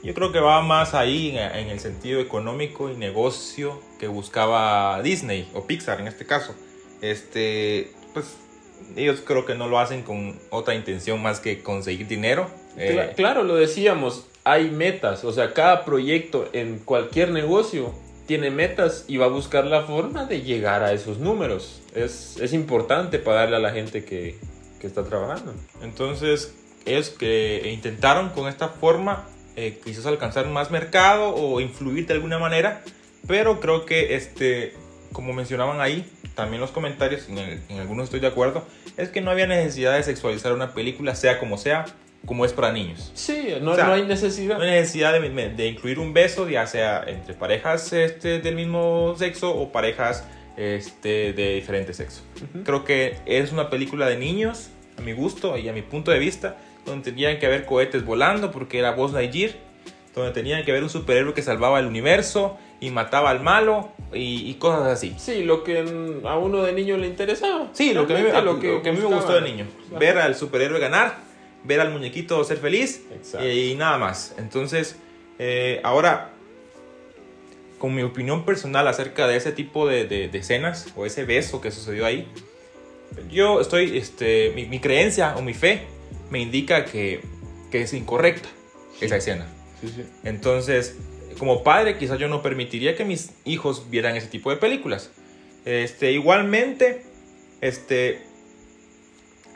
Yo 0.04 0.14
creo 0.14 0.32
que 0.32 0.40
va 0.40 0.62
más 0.62 0.94
ahí 0.94 1.38
en, 1.38 1.68
el 1.68 1.80
sentido 1.80 2.22
económico 2.22 2.90
y 2.90 2.96
negocio 2.96 3.82
que 4.00 4.08
buscaba 4.08 5.02
Disney 5.02 5.50
o 5.54 5.68
Pixar 5.68 6.00
en 6.00 6.08
este 6.08 6.26
caso. 6.26 6.56
Este, 7.02 7.92
pues 8.14 8.26
ellos 8.96 9.22
creo 9.26 9.46
que 9.46 9.56
no 9.56 9.68
lo 9.68 9.80
hacen 9.80 10.04
con 10.04 10.40
otra 10.50 10.76
intención 10.76 11.22
más 11.22 11.40
que 11.40 11.62
conseguir 11.62 12.08
dinero. 12.08 12.50
Eh, 12.78 12.94
Cla- 12.94 13.16
Claro, 13.16 13.44
lo 13.44 13.56
decíamos, 13.56 14.26
hay 14.44 14.70
metas, 14.70 15.24
o 15.24 15.32
sea, 15.34 15.54
cada 15.54 15.84
proyecto 15.86 16.48
en 16.54 16.80
cualquier 16.80 17.32
negocio 17.32 17.94
tiene 18.28 18.50
metas 18.52 19.06
y 19.08 19.18
va 19.18 19.26
a 19.26 19.30
buscar 19.30 19.66
la 19.66 19.84
forma 19.84 20.26
de 20.26 20.42
llegar 20.42 20.84
a 20.84 20.94
esos 20.94 21.18
números. 21.20 21.82
Es, 21.96 22.38
es 22.42 22.54
importante 22.54 23.20
pagarle 23.20 23.56
a 23.56 23.60
la 23.60 23.72
gente 23.72 24.04
que, 24.06 24.38
que 24.82 24.88
está 24.88 25.04
trabajando. 25.04 25.54
Entonces, 25.82 26.54
ellos 26.86 27.10
que 27.10 27.70
intentaron 27.74 28.30
con 28.30 28.48
esta 28.48 28.70
forma 28.70 29.28
eh, 29.56 29.80
quizás 29.84 30.06
alcanzar 30.06 30.46
más 30.48 30.72
mercado 30.72 31.34
o 31.36 31.60
influir 31.62 32.06
de 32.06 32.14
alguna 32.14 32.38
manera, 32.38 32.84
pero 33.28 33.60
creo 33.60 33.86
que, 33.86 34.16
este, 34.16 34.74
como 35.12 35.34
mencionaban 35.34 35.82
ahí, 35.82 36.10
también 36.36 36.62
los 36.62 36.72
comentarios, 36.72 37.28
en, 37.30 37.38
el- 37.38 37.62
en 37.70 37.80
algunos 37.80 38.06
estoy 38.06 38.20
de 38.20 38.28
acuerdo, 38.28 38.66
es 38.98 39.10
que 39.10 39.22
no 39.22 39.32
había 39.32 39.48
necesidad 39.48 39.96
de 39.96 40.04
sexualizar 40.04 40.54
una 40.54 40.74
película, 40.74 41.16
sea 41.16 41.40
como 41.40 41.58
sea, 41.58 41.86
como 42.26 42.46
es 42.46 42.54
para 42.54 42.72
niños. 42.72 43.12
Sí, 43.14 43.50
no, 43.62 43.72
O 43.72 43.76
sea, 43.76 43.86
no 43.86 43.94
hay 43.94 44.04
necesidad. 44.04 44.58
No 44.58 44.64
hay 44.64 44.72
necesidad 44.72 45.14
de, 45.20 45.50
de 45.50 45.68
incluir 45.68 46.00
un 46.00 46.14
beso, 46.14 46.50
ya 46.50 46.66
sea 46.68 47.04
entre 47.08 47.34
parejas 47.36 47.94
este, 47.94 48.40
del 48.40 48.56
mismo 48.56 49.16
sexo 49.18 49.56
o 49.56 49.72
parejas 49.72 50.26
este, 50.58 51.34
de 51.34 51.56
diferente 51.56 51.94
sexo. 51.94 52.24
Creo 52.66 52.84
que 52.84 53.18
es 53.26 53.52
una 53.52 53.70
película 53.70 54.08
de 54.08 54.18
niños, 54.18 54.70
a 54.98 55.02
mi 55.02 55.14
gusto 55.14 55.58
y 55.58 55.70
a 55.70 55.74
mi 55.74 55.84
punto 55.84 56.12
de 56.12 56.20
vista, 56.20 56.58
donde 56.86 57.04
tenían 57.12 57.38
que 57.40 57.46
haber 57.46 57.66
cohetes 57.66 58.04
volando 58.04 58.52
porque 58.52 58.80
era 58.80 58.92
Buzz 58.92 59.14
Lightyear, 59.14 59.52
donde 60.16 60.32
tenían 60.32 60.66
que 60.66 60.72
haber 60.72 60.84
un 60.84 60.90
superhéroe 60.90 61.34
que 61.34 61.44
salvaba 61.44 61.80
el 61.80 61.86
universo 61.86 62.58
y 62.80 62.92
mataba 62.92 63.30
al 63.32 63.42
malo 63.42 63.90
y, 64.14 64.50
y 64.50 64.54
cosas 64.56 64.88
así. 64.88 65.16
Sí, 65.18 65.44
lo 65.44 65.64
que 65.64 65.80
a 66.26 66.38
uno 66.38 66.64
de 66.64 66.74
niño 66.74 66.98
le 66.98 67.08
interesaba. 67.08 67.70
Sí, 67.74 67.94
lo 67.94 68.06
que 68.08 68.14
a 68.14 68.18
mí, 68.18 68.24
Realmente 68.24 68.54
lo 68.54 68.60
que, 68.60 68.68
lo 68.74 68.82
que 68.84 68.90
a 68.90 68.94
mí 68.94 69.00
me 69.00 69.06
gustó 69.16 69.34
de 69.34 69.42
niño. 69.42 69.66
Ver 70.00 70.18
al 70.20 70.36
superhéroe 70.36 70.80
ganar, 70.80 71.18
ver 71.64 71.80
al 71.82 71.92
muñequito 71.92 72.44
ser 72.44 72.58
feliz 72.58 73.04
y, 73.44 73.72
y 73.72 73.76
nada 73.76 73.98
más. 73.98 74.36
Entonces, 74.38 74.96
eh, 75.40 75.82
ahora, 75.84 76.32
con 77.80 77.94
mi 77.94 78.02
opinión 78.04 78.44
personal 78.46 78.88
acerca 78.88 79.28
de 79.28 79.38
ese 79.38 79.52
tipo 79.52 79.88
de, 79.88 80.06
de- 80.08 80.28
de 80.30 80.38
escenas 80.38 80.88
o 80.96 81.06
ese 81.06 81.26
beso 81.26 81.62
que 81.62 81.72
sucedió 81.72 82.06
ahí, 82.06 82.28
yo 83.32 83.62
estoy, 83.62 83.98
este, 83.98 84.52
mi, 84.56 84.66
mi 84.66 84.80
creencia 84.80 85.36
o 85.38 85.42
mi 85.42 85.54
fe 85.54 85.84
me 86.30 86.40
indica 86.40 86.86
que, 86.86 87.22
que 87.72 87.82
es 87.82 87.94
incorrecta 87.94 88.50
esa 89.02 89.18
escena. 89.18 89.48
Sí, 89.82 89.88
sí. 89.96 90.04
Entonces, 90.24 90.96
como 91.38 91.64
padre, 91.64 91.98
quizás 91.98 92.20
yo 92.20 92.28
no 92.28 92.42
permitiría 92.42 92.96
que 92.96 93.06
mis 93.06 93.32
hijos 93.46 93.90
vieran 93.90 94.16
ese 94.16 94.28
tipo 94.28 94.50
de 94.50 94.58
películas. 94.58 95.12
Este, 95.66 96.12
igualmente, 96.12 97.04
este, 97.62 98.22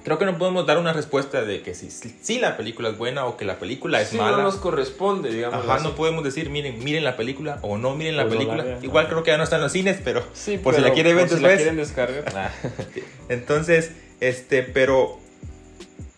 creo 0.04 0.18
que 0.18 0.26
no 0.26 0.38
podemos 0.38 0.66
dar 0.66 0.78
una 0.78 0.94
respuesta 0.94 1.44
de 1.46 1.62
que 1.62 1.74
si, 1.76 1.90
si, 1.90 2.40
la 2.40 2.58
película 2.58 2.90
es 2.90 2.98
buena 2.98 3.26
o 3.26 3.38
que 3.38 3.46
la 3.46 3.60
película 3.60 4.02
es 4.02 4.10
Sí, 4.10 4.18
mala. 4.18 4.38
no 4.38 4.44
nos 4.44 4.56
corresponde, 4.58 5.30
digamos. 5.32 5.66
Ajá, 5.66 5.80
no 5.84 5.96
podemos 5.96 6.24
decir, 6.24 6.50
miren, 6.50 6.84
miren 6.84 7.04
la 7.04 7.16
película 7.16 7.60
o 7.62 7.78
no 7.78 7.96
miren 7.96 8.18
la 8.18 8.24
no 8.24 8.30
la 8.30 8.36
película. 8.36 8.64
vean, 8.64 8.84
Igual 8.84 9.08
creo 9.08 9.24
que 9.24 9.32
ya 9.32 9.38
no 9.38 9.44
está 9.44 9.56
en 9.58 9.62
los 9.64 9.72
cines, 9.72 10.00
pero 10.04 10.24
Sí, 10.34 10.58
por 10.58 10.76
si 10.76 10.82
la 10.82 10.92
quieren 10.92 11.16
ver 11.16 11.28
por 11.28 11.38
si 11.38 11.44
la 11.44 11.50
después. 11.50 11.58
quieren 11.68 11.78
descargar. 11.78 12.34
Nah. 12.34 12.50
Entonces, 13.30 13.92
este, 14.20 14.64
pero 14.64 15.20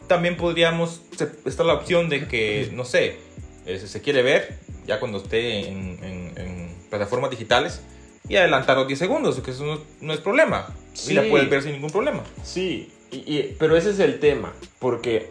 también 0.08 0.38
podríamos, 0.38 1.01
está 1.46 1.63
la 1.63 1.74
opción 1.75 2.10
de 2.10 2.27
que, 2.27 2.70
no 2.74 2.84
sé, 2.86 3.17
eh, 3.65 3.79
si 3.79 3.88
se 3.88 4.01
quiere 4.01 4.22
ver, 4.24 4.58
ya 4.88 5.00
cuando 5.00 5.18
esté 5.20 5.68
en, 5.70 6.00
en- 6.04 6.34
en 6.38 6.75
plataformas 6.90 7.30
digitales, 7.32 7.82
y 8.30 8.38
adelantar 8.38 8.78
los 8.78 8.88
10 8.88 8.98
segundos, 9.00 9.40
que 9.42 9.52
eso 9.52 9.66
no, 9.66 9.80
no 10.00 10.13
es 10.13 10.20
problema. 10.20 10.74
Sí. 10.94 11.12
Y 11.12 11.16
la 11.16 11.24
puedes 11.30 11.50
ver 11.50 11.62
sin 11.62 11.74
ningún 11.74 11.90
problema. 11.92 12.24
Sí, 12.44 12.90
y- 13.12 13.18
y- 13.18 13.56
pero 13.60 13.75
ese 13.75 13.90
es 13.92 14.00
el 14.00 14.20
tema, 14.20 14.54
porque 14.80 15.30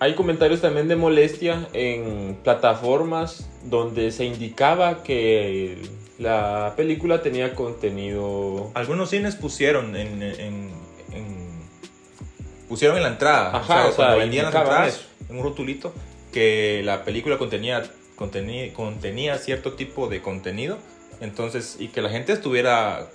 hay 0.00 0.14
comentarios 0.14 0.60
también 0.60 0.88
de 0.88 0.96
molestia 0.96 1.68
en 1.72 2.36
plataformas 2.42 3.48
donde 3.64 4.10
se 4.10 4.24
indicaba 4.24 5.02
que 5.04 5.78
la 6.18 6.74
película 6.76 7.22
tenía 7.22 7.54
contenido... 7.54 8.70
Algunos 8.74 9.10
cines 9.10 9.36
pusieron 9.36 9.94
en, 9.96 10.22
en- 10.22 10.70
en- 11.12 11.64
pusieron 12.68 12.96
en 12.96 13.02
la 13.04 13.10
entrada, 13.10 13.56
Ajá, 13.56 13.82
o 13.86 13.86
sea, 13.88 13.96
cuando 13.96 14.18
vendían 14.18 14.46
las 14.46 14.54
entradas, 14.54 15.06
en 15.28 15.36
un 15.36 15.42
rotulito, 15.44 15.92
que 16.32 16.82
la 16.84 17.04
película 17.04 17.38
contenía, 17.38 17.84
contenía, 18.16 19.38
cierto 19.38 19.72
tipo 19.72 20.08
de 20.08 20.22
contenido, 20.22 20.78
entonces, 21.20 21.76
y 21.78 21.88
que 21.88 22.02
la 22.02 22.10
gente 22.10 22.32
estuviera, 22.32 23.08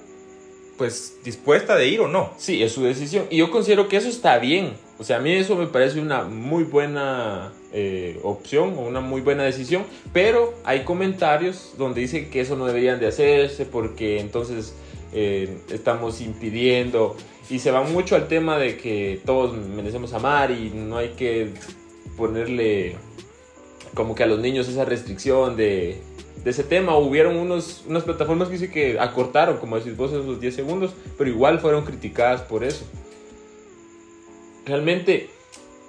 pues, 0.78 1.18
dispuesta 1.24 1.76
de 1.76 1.88
ir 1.88 2.02
o 2.02 2.08
no. 2.08 2.34
Sí, 2.38 2.64
es 2.64 2.72
su 2.72 2.84
decisión. 2.84 3.26
Y 3.30 3.38
yo 3.38 3.52
considero 3.52 3.88
que 3.88 3.98
eso 3.98 4.10
está 4.10 4.40
bien. 4.40 4.74
O 4.98 5.04
sea, 5.04 5.18
a 5.18 5.20
mí 5.20 5.32
eso 5.32 5.56
me 5.56 5.68
parece 5.68 6.00
una 6.00 6.24
muy 6.24 6.64
buena 6.64 7.54
eh, 7.72 8.20
opción 8.24 8.76
o 8.78 8.82
una 8.82 9.00
muy 9.00 9.22
buena 9.22 9.44
decisión. 9.44 9.86
Pero 10.12 10.54
hay 10.64 10.84
comentarios 10.84 11.76
donde 11.78 12.02
dicen 12.02 12.30
que 12.30 12.42
eso 12.42 12.56
no 12.56 12.66
deberían 12.66 13.00
de 13.00 13.08
hacerse 13.08 13.66
porque 13.66 14.20
entonces 14.20 14.74
eh, 15.14 15.58
estamos 15.70 16.22
impidiendo. 16.22 17.16
Y 17.50 17.60
se 17.60 17.72
va 17.72 17.84
mucho 17.84 18.16
al 18.16 18.28
tema 18.28 18.58
de 18.58 18.78
que 18.78 19.22
todos 19.26 19.56
merecemos 19.56 20.14
amar 20.14 20.52
y 20.52 20.70
no 20.70 20.98
hay 20.98 21.10
que 21.10 21.50
ponerle 22.16 22.96
como 23.94 24.16
que 24.16 24.24
a 24.24 24.28
los 24.28 24.40
niños 24.40 24.68
esa 24.68 24.86
restricción 24.86 25.56
de, 25.56 26.02
de 26.44 26.50
ese 26.50 26.64
tema. 26.64 26.98
Hubieron 26.98 27.38
unos, 27.38 27.84
unas 27.88 28.04
plataformas 28.04 28.48
que 28.48 28.54
dice 28.54 28.72
que 28.72 29.00
acortaron, 29.00 29.58
como 29.58 29.78
decís 29.78 29.96
vos, 29.96 30.12
esos 30.12 30.40
10 30.40 30.56
segundos, 30.56 30.94
pero 31.18 31.30
igual 31.30 31.60
fueron 31.60 31.86
criticadas 31.86 32.42
por 32.42 32.64
eso. 32.64 32.86
Realmente, 34.66 35.30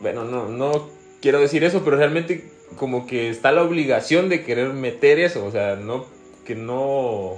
bueno, 0.00 0.24
no, 0.24 0.48
no 0.48 0.88
quiero 1.20 1.40
decir 1.40 1.64
eso, 1.64 1.82
pero 1.84 1.96
realmente 1.96 2.50
como 2.76 3.06
que 3.06 3.30
está 3.30 3.52
la 3.52 3.62
obligación 3.62 4.28
de 4.28 4.44
querer 4.44 4.72
meter 4.72 5.18
eso, 5.18 5.44
o 5.44 5.50
sea, 5.50 5.76
no 5.76 6.06
que 6.44 6.54
no 6.54 7.36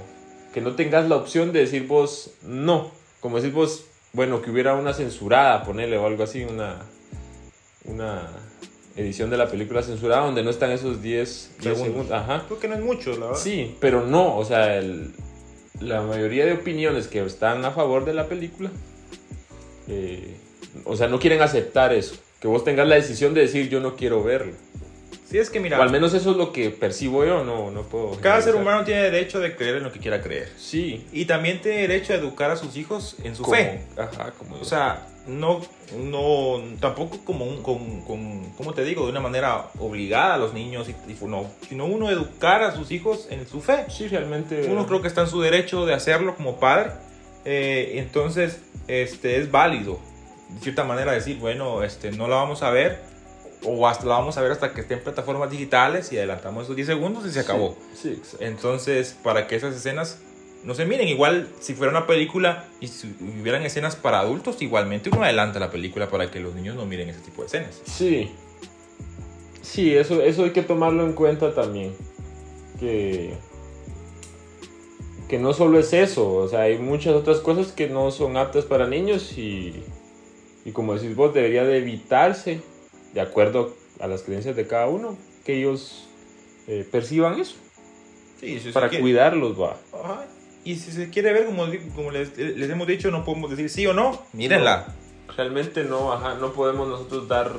que 0.53 0.61
no 0.61 0.75
tengas 0.75 1.09
la 1.09 1.15
opción 1.15 1.51
de 1.51 1.61
decir 1.61 1.87
vos 1.87 2.31
no, 2.43 2.91
como 3.19 3.37
decir 3.37 3.51
vos, 3.51 3.85
bueno, 4.13 4.43
que 4.43 4.51
hubiera 4.51 4.75
una 4.75 4.93
censurada, 4.93 5.63
ponerle 5.63 5.97
o 5.97 6.05
algo 6.05 6.23
así, 6.23 6.43
una 6.43 6.85
una 7.85 8.29
edición 8.95 9.29
de 9.29 9.37
la 9.37 9.47
película 9.49 9.81
censurada 9.83 10.25
donde 10.25 10.43
no 10.43 10.49
están 10.49 10.71
esos 10.71 11.01
10 11.01 11.51
10 11.59 11.77
Segundos. 11.77 12.07
segundos, 12.07 12.11
ajá. 12.11 12.43
Creo 12.47 12.59
que 12.59 12.67
no 12.67 12.75
es 12.75 12.81
mucho, 12.81 13.11
la 13.17 13.25
verdad. 13.27 13.39
Sí, 13.41 13.75
pero 13.79 14.05
no, 14.05 14.37
o 14.37 14.45
sea, 14.45 14.77
el- 14.77 15.11
la 15.79 16.01
mayoría 16.01 16.45
de 16.45 16.53
opiniones 16.53 17.07
que 17.07 17.23
están 17.25 17.65
a 17.65 17.71
favor 17.71 18.05
de 18.05 18.13
la 18.13 18.27
película, 18.27 18.69
eh, 19.87 20.35
o 20.85 20.95
sea, 20.95 21.07
no 21.07 21.19
quieren 21.19 21.41
aceptar 21.41 21.93
eso. 21.93 22.15
Que 22.39 22.47
vos 22.47 22.63
tengas 22.63 22.87
la 22.87 22.95
decisión 22.95 23.33
de 23.33 23.41
decir 23.41 23.69
yo 23.69 23.79
no 23.79 23.95
quiero 23.95 24.23
verlo. 24.23 24.53
Sí, 25.29 25.39
es 25.39 25.49
que 25.49 25.59
mira, 25.59 25.79
O 25.79 25.81
al 25.81 25.89
menos 25.89 26.13
eso 26.13 26.31
es 26.31 26.37
lo 26.37 26.51
que 26.53 26.69
percibo 26.69 27.25
yo, 27.25 27.43
no, 27.43 27.71
no 27.71 27.83
puedo. 27.83 28.11
cada 28.21 28.41
ser 28.41 28.55
humano 28.55 28.83
tiene 28.83 29.01
derecho 29.03 29.39
de 29.39 29.55
creer 29.55 29.77
en 29.77 29.83
lo 29.83 29.91
que 29.91 29.99
quiera 29.99 30.21
creer. 30.21 30.49
Sí. 30.57 31.07
Y 31.11 31.25
también 31.25 31.59
tiene 31.61 31.81
derecho 31.81 32.13
a 32.13 32.17
educar 32.17 32.51
a 32.51 32.55
sus 32.55 32.77
hijos 32.77 33.15
en 33.23 33.35
su 33.35 33.41
como- 33.43 33.55
fe. 33.55 33.81
Ajá, 33.97 34.31
como. 34.37 34.57
O 34.57 34.65
sea, 34.65 35.07
no, 35.25 35.61
no, 35.97 36.61
tampoco 36.79 37.19
como 37.23 37.45
un, 37.45 37.63
con, 37.63 38.01
con, 38.01 38.51
¿cómo 38.57 38.73
te 38.73 38.83
digo? 38.83 39.05
De 39.05 39.11
una 39.11 39.21
manera 39.21 39.69
obligada 39.79 40.33
a 40.33 40.37
los 40.37 40.53
niños, 40.53 40.89
y, 40.89 41.11
y 41.11 41.17
no, 41.25 41.49
sino 41.67 41.85
uno 41.85 42.09
educar 42.09 42.61
a 42.63 42.75
sus 42.75 42.91
hijos 42.91 43.27
en 43.29 43.47
su 43.47 43.61
fe. 43.61 43.85
sí, 43.89 44.07
realmente. 44.07 44.67
Uno 44.69 44.85
creo 44.85 45.01
que 45.01 45.07
está 45.07 45.21
en 45.21 45.27
su 45.27 45.41
derecho 45.41 45.85
de 45.85 45.93
hacerlo 45.93 46.35
como 46.35 46.59
padre. 46.59 46.91
eh, 47.45 47.93
entonces, 47.95 48.59
este, 48.87 49.37
es 49.39 49.49
válido, 49.49 49.99
de 50.49 50.59
cierta 50.59 50.83
manera, 50.83 51.13
decir, 51.13 51.37
bueno, 51.39 51.83
este, 51.83 52.11
no 52.11 52.27
la 52.27 52.35
vamos 52.35 52.63
a 52.63 52.69
ver. 52.69 53.13
O 53.65 53.87
hasta 53.87 54.05
la 54.05 54.15
vamos 54.15 54.37
a 54.37 54.41
ver 54.41 54.51
hasta 54.51 54.73
que 54.73 54.81
esté 54.81 54.95
en 54.95 55.03
plataformas 55.03 55.49
digitales 55.49 56.11
y 56.11 56.17
adelantamos 56.17 56.65
esos 56.65 56.75
10 56.75 56.85
segundos 56.85 57.25
y 57.25 57.31
se 57.31 57.39
acabó. 57.39 57.77
Sí, 57.93 58.09
exacto. 58.09 58.45
Entonces, 58.45 59.17
para 59.23 59.47
que 59.47 59.55
esas 59.55 59.73
escenas 59.73 60.19
no 60.63 60.75
se 60.75 60.85
miren, 60.85 61.07
igual 61.07 61.49
si 61.59 61.73
fuera 61.73 61.91
una 61.91 62.07
película 62.07 62.65
y 62.79 62.87
si 62.87 63.13
hubieran 63.41 63.63
escenas 63.63 63.95
para 63.95 64.19
adultos, 64.19 64.61
igualmente 64.61 65.09
uno 65.09 65.23
adelanta 65.23 65.59
la 65.59 65.71
película 65.71 66.09
para 66.09 66.31
que 66.31 66.39
los 66.39 66.55
niños 66.55 66.75
no 66.75 66.85
miren 66.85 67.09
ese 67.09 67.19
tipo 67.19 67.41
de 67.41 67.47
escenas. 67.47 67.81
Sí. 67.85 68.31
Sí, 69.61 69.95
eso, 69.95 70.21
eso 70.21 70.43
hay 70.43 70.51
que 70.51 70.61
tomarlo 70.61 71.05
en 71.05 71.13
cuenta 71.13 71.53
también. 71.53 71.93
Que, 72.79 73.33
que 75.27 75.37
no 75.37 75.53
solo 75.53 75.79
es 75.79 75.93
eso, 75.93 76.33
o 76.33 76.47
sea, 76.47 76.61
hay 76.61 76.77
muchas 76.77 77.13
otras 77.13 77.39
cosas 77.39 77.71
que 77.71 77.87
no 77.87 78.11
son 78.11 78.37
aptas 78.37 78.65
para 78.65 78.87
niños 78.87 79.37
y, 79.37 79.83
y 80.65 80.71
como 80.71 80.95
decís 80.95 81.15
vos, 81.15 81.33
debería 81.33 81.63
de 81.63 81.77
evitarse, 81.77 82.61
de 83.13 83.21
acuerdo 83.21 83.73
a 83.99 84.07
las 84.07 84.23
creencias 84.23 84.55
de 84.55 84.67
cada 84.67 84.87
uno, 84.87 85.17
que 85.45 85.57
ellos 85.59 86.07
eh, 86.67 86.85
perciban 86.89 87.39
eso, 87.39 87.55
Sí, 88.39 88.59
se 88.59 88.71
para 88.71 88.89
cuidarlos, 88.89 89.59
va. 89.59 89.77
Ajá. 89.93 90.25
Y 90.63 90.75
si 90.75 90.91
se 90.91 91.09
quiere 91.09 91.33
ver, 91.33 91.45
como, 91.45 91.65
como 91.95 92.11
les, 92.11 92.37
les 92.37 92.69
hemos 92.69 92.87
dicho, 92.87 93.11
no 93.11 93.25
podemos 93.25 93.49
decir 93.49 93.69
sí 93.69 93.85
o 93.85 93.93
no. 93.93 94.21
Mírenla. 94.33 94.93
Realmente 95.35 95.83
no, 95.83 96.13
ajá, 96.13 96.35
no 96.35 96.53
podemos 96.53 96.87
nosotros 96.87 97.27
dar 97.27 97.51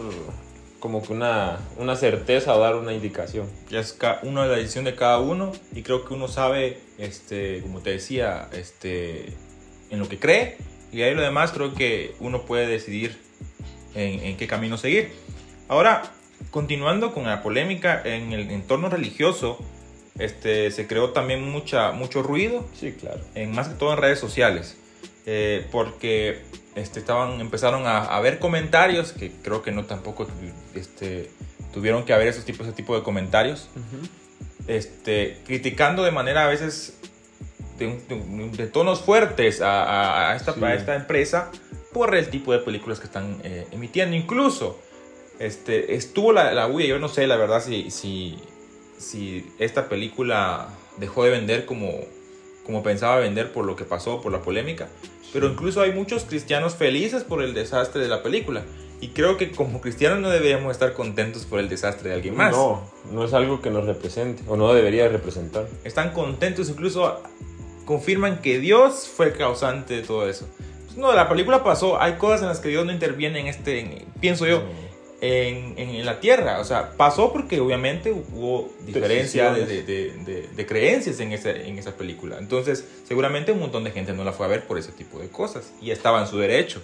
como 0.84 1.02
que 1.02 1.14
una, 1.14 1.60
una 1.78 1.96
certeza 1.96 2.54
o 2.54 2.60
dar 2.60 2.76
una 2.76 2.92
indicación. 2.92 3.48
Ya 3.70 3.80
es 3.80 3.98
de 3.98 4.32
la 4.32 4.46
decisión 4.48 4.84
de 4.84 4.94
cada 4.94 5.18
uno 5.18 5.52
y 5.74 5.82
creo 5.82 6.04
que 6.04 6.12
uno 6.12 6.28
sabe, 6.28 6.80
este, 6.98 7.62
como 7.62 7.80
te 7.80 7.90
decía, 7.90 8.48
este, 8.52 9.32
en 9.90 9.98
lo 9.98 10.08
que 10.08 10.18
cree 10.18 10.58
y 10.92 11.02
ahí 11.02 11.14
lo 11.14 11.22
demás 11.22 11.52
creo 11.52 11.74
que 11.74 12.14
uno 12.20 12.42
puede 12.42 12.66
decidir 12.66 13.18
en, 13.94 14.20
en 14.20 14.36
qué 14.36 14.46
camino 14.46 14.76
seguir. 14.76 15.10
Ahora, 15.68 16.02
continuando 16.50 17.12
con 17.12 17.24
la 17.24 17.42
polémica 17.42 18.02
en 18.04 18.32
el 18.32 18.50
entorno 18.50 18.88
religioso, 18.90 19.58
este, 20.18 20.70
se 20.70 20.86
creó 20.86 21.10
también 21.10 21.42
mucha, 21.50 21.92
mucho 21.92 22.22
ruido, 22.22 22.64
Sí, 22.78 22.92
claro. 22.92 23.20
en, 23.34 23.52
más 23.52 23.68
que 23.68 23.74
todo 23.74 23.92
en 23.92 23.98
redes 23.98 24.18
sociales, 24.18 24.76
eh, 25.26 25.66
porque 25.72 26.42
este, 26.74 27.00
estaban, 27.00 27.40
empezaron 27.40 27.86
a, 27.86 27.98
a 28.04 28.20
ver 28.20 28.38
comentarios 28.38 29.12
que 29.12 29.32
creo 29.42 29.62
que 29.62 29.72
no 29.72 29.84
tampoco 29.86 30.26
este, 30.74 31.30
tuvieron 31.72 32.04
que 32.04 32.12
haber 32.12 32.28
esos 32.28 32.44
tipos, 32.44 32.66
ese 32.66 32.76
tipo 32.76 32.96
de 32.96 33.02
comentarios 33.02 33.68
este, 34.66 35.38
criticando 35.44 36.04
de 36.04 36.10
manera 36.10 36.44
a 36.44 36.48
veces 36.48 36.94
de, 37.78 37.86
de- 38.08 38.50
de 38.56 38.66
tonos 38.66 39.00
fuertes 39.02 39.60
a, 39.60 39.82
a- 39.84 40.30
a 40.32 40.36
esta, 40.36 40.54
Sí. 40.54 40.64
a 40.64 40.74
esta 40.74 40.94
empresa 40.94 41.50
por 41.92 42.14
el 42.14 42.28
tipo 42.28 42.52
de 42.52 42.58
películas 42.60 42.98
que 42.98 43.06
están 43.06 43.40
eh, 43.44 43.66
emitiendo. 43.72 44.16
Incluso 44.16 44.80
este, 45.38 45.94
estuvo 45.94 46.32
la, 46.32 46.52
la 46.52 46.66
bulla, 46.66 46.86
yo 46.86 46.98
no 46.98 47.08
sé 47.08 47.26
la 47.26 47.36
verdad 47.36 47.62
si, 47.62 47.90
si, 47.90 48.38
si 48.98 49.50
esta 49.58 49.88
película 49.88 50.68
dejó 50.98 51.24
de 51.24 51.30
vender 51.30 51.66
como, 51.66 51.90
como 52.64 52.82
pensaba 52.82 53.16
vender 53.18 53.52
por 53.52 53.64
lo 53.64 53.76
que 53.76 53.84
pasó, 53.84 54.20
por 54.20 54.32
la 54.32 54.40
polémica. 54.42 54.88
Pero 55.32 55.48
incluso 55.48 55.80
hay 55.82 55.92
muchos 55.92 56.24
cristianos 56.24 56.74
felices 56.76 57.24
por 57.24 57.42
el 57.42 57.54
desastre 57.54 58.00
de 58.02 58.08
la 58.08 58.22
película. 58.22 58.62
Y 59.00 59.08
creo 59.08 59.36
que 59.36 59.50
como 59.50 59.80
cristianos 59.80 60.20
no 60.20 60.30
deberíamos 60.30 60.70
estar 60.72 60.92
contentos 60.94 61.44
por 61.44 61.58
el 61.58 61.68
desastre 61.68 62.08
de 62.10 62.14
alguien 62.14 62.36
más. 62.36 62.52
No, 62.52 62.88
no 63.12 63.24
es 63.24 63.32
algo 63.34 63.60
que 63.60 63.70
nos 63.70 63.84
represente 63.84 64.42
o 64.46 64.56
no 64.56 64.72
debería 64.72 65.08
representar. 65.08 65.66
Están 65.82 66.12
contentos, 66.12 66.68
incluso 66.70 67.20
confirman 67.84 68.40
que 68.40 68.58
Dios 68.60 69.08
fue 69.14 69.26
el 69.26 69.32
causante 69.34 69.94
de 69.96 70.02
todo 70.02 70.28
eso. 70.28 70.48
Pues 70.86 70.96
no, 70.96 71.12
la 71.12 71.28
película 71.28 71.62
pasó, 71.64 72.00
hay 72.00 72.14
cosas 72.14 72.42
en 72.42 72.48
las 72.48 72.60
que 72.60 72.68
Dios 72.68 72.86
no 72.86 72.92
interviene 72.92 73.40
en 73.40 73.48
este, 73.48 73.80
en- 73.80 74.04
pienso 74.20 74.46
yo, 74.46 74.62
en, 75.24 75.78
en 75.78 76.04
la 76.06 76.20
tierra. 76.20 76.60
O 76.60 76.64
sea, 76.64 76.90
pasó 76.96 77.32
porque 77.32 77.60
obviamente 77.60 78.12
hubo 78.12 78.70
diferencia 78.86 79.52
de, 79.52 79.64
de- 79.66 79.82
de- 79.82 80.48
de- 80.54 80.66
creencias 80.66 81.20
en, 81.20 81.32
ese, 81.32 81.66
en 81.68 81.78
esa 81.78 81.92
película. 81.96 82.36
Entonces, 82.38 82.84
seguramente 83.06 83.52
un 83.52 83.60
montón 83.60 83.84
de 83.84 83.90
gente 83.90 84.12
no 84.12 84.24
la 84.24 84.32
fue 84.32 84.46
a 84.46 84.48
ver 84.48 84.64
por 84.66 84.78
ese 84.78 84.92
tipo 84.92 85.18
de 85.18 85.28
cosas 85.28 85.72
y 85.80 85.90
estaba 85.90 86.20
en 86.20 86.26
su 86.26 86.38
derecho. 86.38 86.82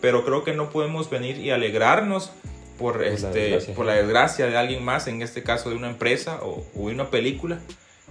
Pero 0.00 0.24
creo 0.24 0.44
que 0.44 0.52
no 0.54 0.70
podemos 0.70 1.10
venir 1.10 1.38
y 1.38 1.50
alegrarnos 1.50 2.30
por, 2.78 3.00
la 3.00 3.08
este, 3.08 3.28
desgracia 3.38 3.74
por 3.74 3.84
la 3.86 3.94
desgracia 3.94 4.46
de 4.46 4.56
alguien 4.56 4.82
más, 4.84 5.06
en 5.06 5.20
este 5.20 5.42
caso 5.42 5.68
de 5.70 5.76
una 5.76 5.88
empresa 5.90 6.40
o, 6.42 6.64
o 6.74 6.88
de 6.88 6.94
una 6.94 7.10
película, 7.10 7.58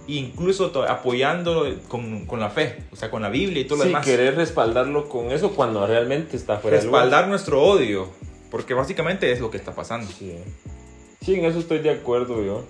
incluso 0.06 0.72
apoyándolo 0.88 1.74
con, 1.88 2.26
con 2.26 2.38
la 2.40 2.50
fe, 2.50 2.76
o 2.92 2.96
sea, 2.96 3.10
con 3.10 3.22
la 3.22 3.28
Biblia 3.30 3.62
y 3.62 3.64
todo 3.64 3.78
lo 3.78 3.82
Sí, 3.84 3.88
demás. 3.88 4.04
querer 4.06 4.36
respaldarlo 4.36 5.08
con 5.08 5.32
eso 5.32 5.52
cuando 5.52 5.86
realmente 5.86 6.36
está 6.36 6.58
fuera 6.58 6.78
de 6.78 6.84
lugar. 6.86 7.02
Respaldar 7.02 7.28
nuestro 7.28 7.62
odio, 7.62 8.08
porque 8.50 8.74
básicamente 8.74 9.30
es 9.32 9.40
lo 9.40 9.50
que 9.50 9.56
está 9.56 9.74
pasando. 9.74 10.10
Sí. 10.10 10.34
sí, 11.20 11.34
en 11.34 11.44
eso 11.44 11.58
estoy 11.58 11.78
de 11.78 11.90
acuerdo 11.90 12.44
yo. 12.44 12.64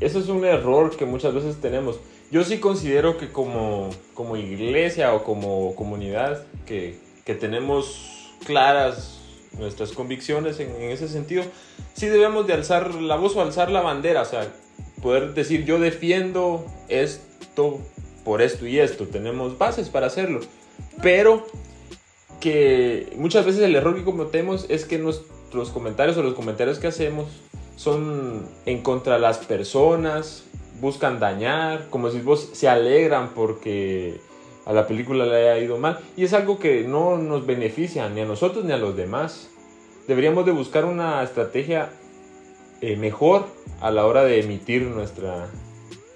Eso 0.00 0.18
es 0.18 0.28
un 0.28 0.44
error 0.44 0.96
que 0.96 1.04
muchas 1.04 1.32
veces 1.34 1.60
tenemos. 1.60 2.00
Yo 2.30 2.44
sí 2.44 2.58
considero 2.58 3.18
que 3.18 3.30
como, 3.30 3.90
como 4.14 4.36
iglesia 4.36 5.14
o 5.14 5.22
como 5.22 5.74
comunidad 5.74 6.44
que, 6.66 6.98
que 7.24 7.34
tenemos 7.34 8.32
claras 8.44 9.20
nuestras 9.58 9.92
convicciones 9.92 10.58
en, 10.60 10.70
en 10.76 10.90
ese 10.90 11.08
sentido, 11.08 11.44
sí 11.94 12.06
debemos 12.06 12.46
de 12.46 12.54
alzar 12.54 12.94
la 12.94 13.16
voz 13.16 13.36
o 13.36 13.42
alzar 13.42 13.70
la 13.70 13.82
bandera, 13.82 14.22
o 14.22 14.24
sea, 14.24 14.48
poder 15.02 15.34
decir 15.34 15.64
yo 15.64 15.78
defiendo 15.78 16.64
esto 16.88 17.80
por 18.24 18.40
esto 18.40 18.66
y 18.66 18.78
esto, 18.78 19.06
tenemos 19.06 19.58
bases 19.58 19.88
para 19.88 20.06
hacerlo, 20.06 20.40
pero 21.02 21.46
que 22.42 23.12
muchas 23.16 23.46
veces 23.46 23.62
el 23.62 23.76
error 23.76 23.94
que 23.94 24.02
cometemos 24.02 24.66
es 24.68 24.84
que 24.84 24.98
nuestros 24.98 25.70
comentarios 25.70 26.16
o 26.16 26.24
los 26.24 26.34
comentarios 26.34 26.80
que 26.80 26.88
hacemos 26.88 27.28
son 27.76 28.44
en 28.66 28.82
contra 28.82 29.14
de 29.14 29.20
las 29.20 29.38
personas, 29.38 30.44
buscan 30.80 31.20
dañar, 31.20 31.86
como 31.88 32.10
si 32.10 32.18
vos 32.20 32.50
se 32.52 32.68
alegran 32.68 33.30
porque 33.32 34.20
a 34.66 34.72
la 34.72 34.88
película 34.88 35.24
le 35.24 35.36
haya 35.36 35.58
ido 35.64 35.78
mal. 35.78 36.00
Y 36.16 36.24
es 36.24 36.32
algo 36.32 36.58
que 36.58 36.82
no 36.82 37.16
nos 37.16 37.46
beneficia 37.46 38.08
ni 38.08 38.22
a 38.22 38.24
nosotros 38.24 38.64
ni 38.64 38.72
a 38.72 38.76
los 38.76 38.96
demás. 38.96 39.48
Deberíamos 40.08 40.44
de 40.44 40.50
buscar 40.50 40.84
una 40.84 41.22
estrategia 41.22 41.90
eh, 42.80 42.96
mejor 42.96 43.46
a 43.80 43.92
la 43.92 44.04
hora 44.04 44.24
de 44.24 44.40
emitir 44.40 44.82
nuestra, 44.82 45.48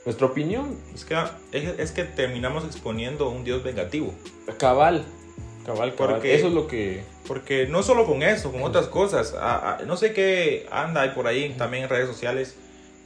nuestra 0.04 0.26
opinión. 0.26 0.76
Es 0.92 1.04
que, 1.04 1.14
es, 1.52 1.78
es 1.78 1.92
que 1.92 2.02
terminamos 2.02 2.64
exponiendo 2.64 3.26
a 3.26 3.28
un 3.28 3.44
Dios 3.44 3.62
vengativo. 3.62 4.12
Cabal. 4.58 5.04
Cabal, 5.66 5.94
cabal. 5.94 6.14
Porque- 6.14 6.34
Eso 6.34 6.46
es 6.46 6.52
lo 6.54 6.66
que... 6.68 7.02
Porque 7.26 7.66
no 7.66 7.82
solo 7.82 8.06
con 8.06 8.22
eso, 8.22 8.52
con 8.52 8.62
otras 8.62 8.86
cosas. 8.86 9.34
A- 9.34 9.78
a- 9.78 9.82
no 9.82 9.96
sé 9.96 10.12
qué 10.12 10.66
anda 10.70 11.02
ahí 11.02 11.10
por 11.14 11.26
ahí 11.26 11.54
también 11.58 11.82
en 11.84 11.90
redes 11.90 12.06
sociales. 12.08 12.54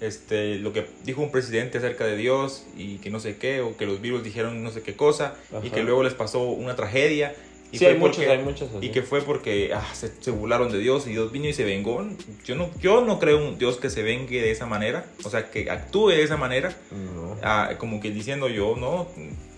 Este, 0.00 0.54
lo 0.56 0.72
que 0.72 0.86
dijo 1.04 1.20
un 1.20 1.30
presidente 1.30 1.76
acerca 1.78 2.04
de 2.06 2.16
Dios 2.16 2.64
y 2.76 2.96
que 2.98 3.10
no 3.10 3.20
sé 3.20 3.36
qué, 3.36 3.60
o 3.60 3.76
que 3.76 3.84
los 3.84 4.00
virus 4.00 4.22
dijeron 4.24 4.62
no 4.62 4.70
sé 4.70 4.80
qué 4.82 4.94
cosa, 4.96 5.34
y 5.52 5.56
Ajá. 5.66 5.74
que 5.74 5.82
luego 5.82 6.02
les 6.02 6.14
pasó 6.14 6.40
una 6.42 6.74
tragedia. 6.76 7.34
Y 7.72 7.78
sí, 7.78 7.84
fue 7.84 7.92
hay 7.94 7.98
muchos, 7.98 8.16
porque- 8.16 8.30
hay 8.30 8.38
muchos 8.38 8.70
así. 8.74 8.86
Y 8.86 8.90
que 8.92 9.02
fue 9.02 9.20
porque 9.22 9.72
ah, 9.74 9.86
se, 9.92 10.10
se 10.22 10.30
burlaron 10.30 10.72
de 10.72 10.78
Dios 10.78 11.06
y 11.06 11.10
Dios 11.10 11.30
vino 11.30 11.46
y 11.48 11.52
se 11.52 11.64
vengó. 11.64 12.02
Yo 12.44 12.54
no, 12.56 12.70
yo 12.80 13.02
no 13.02 13.18
creo 13.18 13.38
un 13.46 13.58
Dios 13.58 13.76
que 13.76 13.90
se 13.90 14.02
vengue 14.02 14.40
de 14.40 14.50
esa 14.50 14.64
manera, 14.66 15.04
o 15.22 15.28
sea, 15.30 15.50
que 15.50 15.70
actúe 15.70 16.08
de 16.08 16.22
esa 16.22 16.36
manera, 16.38 16.74
No. 17.14 17.36
ah, 17.42 17.70
como 17.78 18.00
que 18.00 18.10
diciendo 18.10 18.48
yo, 18.48 18.76
no, 18.76 19.06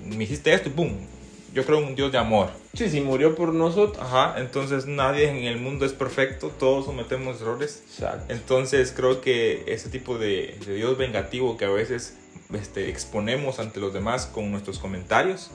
me 0.04 0.24
hiciste 0.24 0.52
esto 0.52 0.68
y 0.68 0.72
pum. 0.72 0.92
Yo 1.52 1.64
creo 1.66 1.78
en 1.80 1.84
un 1.84 1.94
Dios 1.94 2.10
de 2.12 2.18
amor. 2.18 2.50
Sí, 2.74 2.88
sí, 2.88 3.00
murió 3.02 3.34
por 3.34 3.52
nosotros. 3.52 3.98
Ajá, 4.02 4.36
entonces 4.38 4.86
nadie 4.86 5.28
en 5.28 5.44
el 5.44 5.58
mundo 5.58 5.84
es 5.84 5.92
perfecto, 5.92 6.48
todos 6.58 6.86
cometemos 6.86 7.40
errores. 7.42 7.82
Exacto. 7.90 8.32
Entonces 8.32 8.92
creo 8.96 9.20
que 9.20 9.64
ese 9.66 9.90
tipo 9.90 10.16
de, 10.18 10.58
de 10.64 10.74
Dios 10.74 10.96
vengativo 10.96 11.56
que 11.58 11.66
a 11.66 11.70
veces 11.70 12.16
este, 12.54 12.88
exponemos 12.88 13.58
ante 13.58 13.80
los 13.80 13.92
demás 13.92 14.24
con 14.26 14.50
nuestros 14.50 14.78
comentarios, 14.78 15.50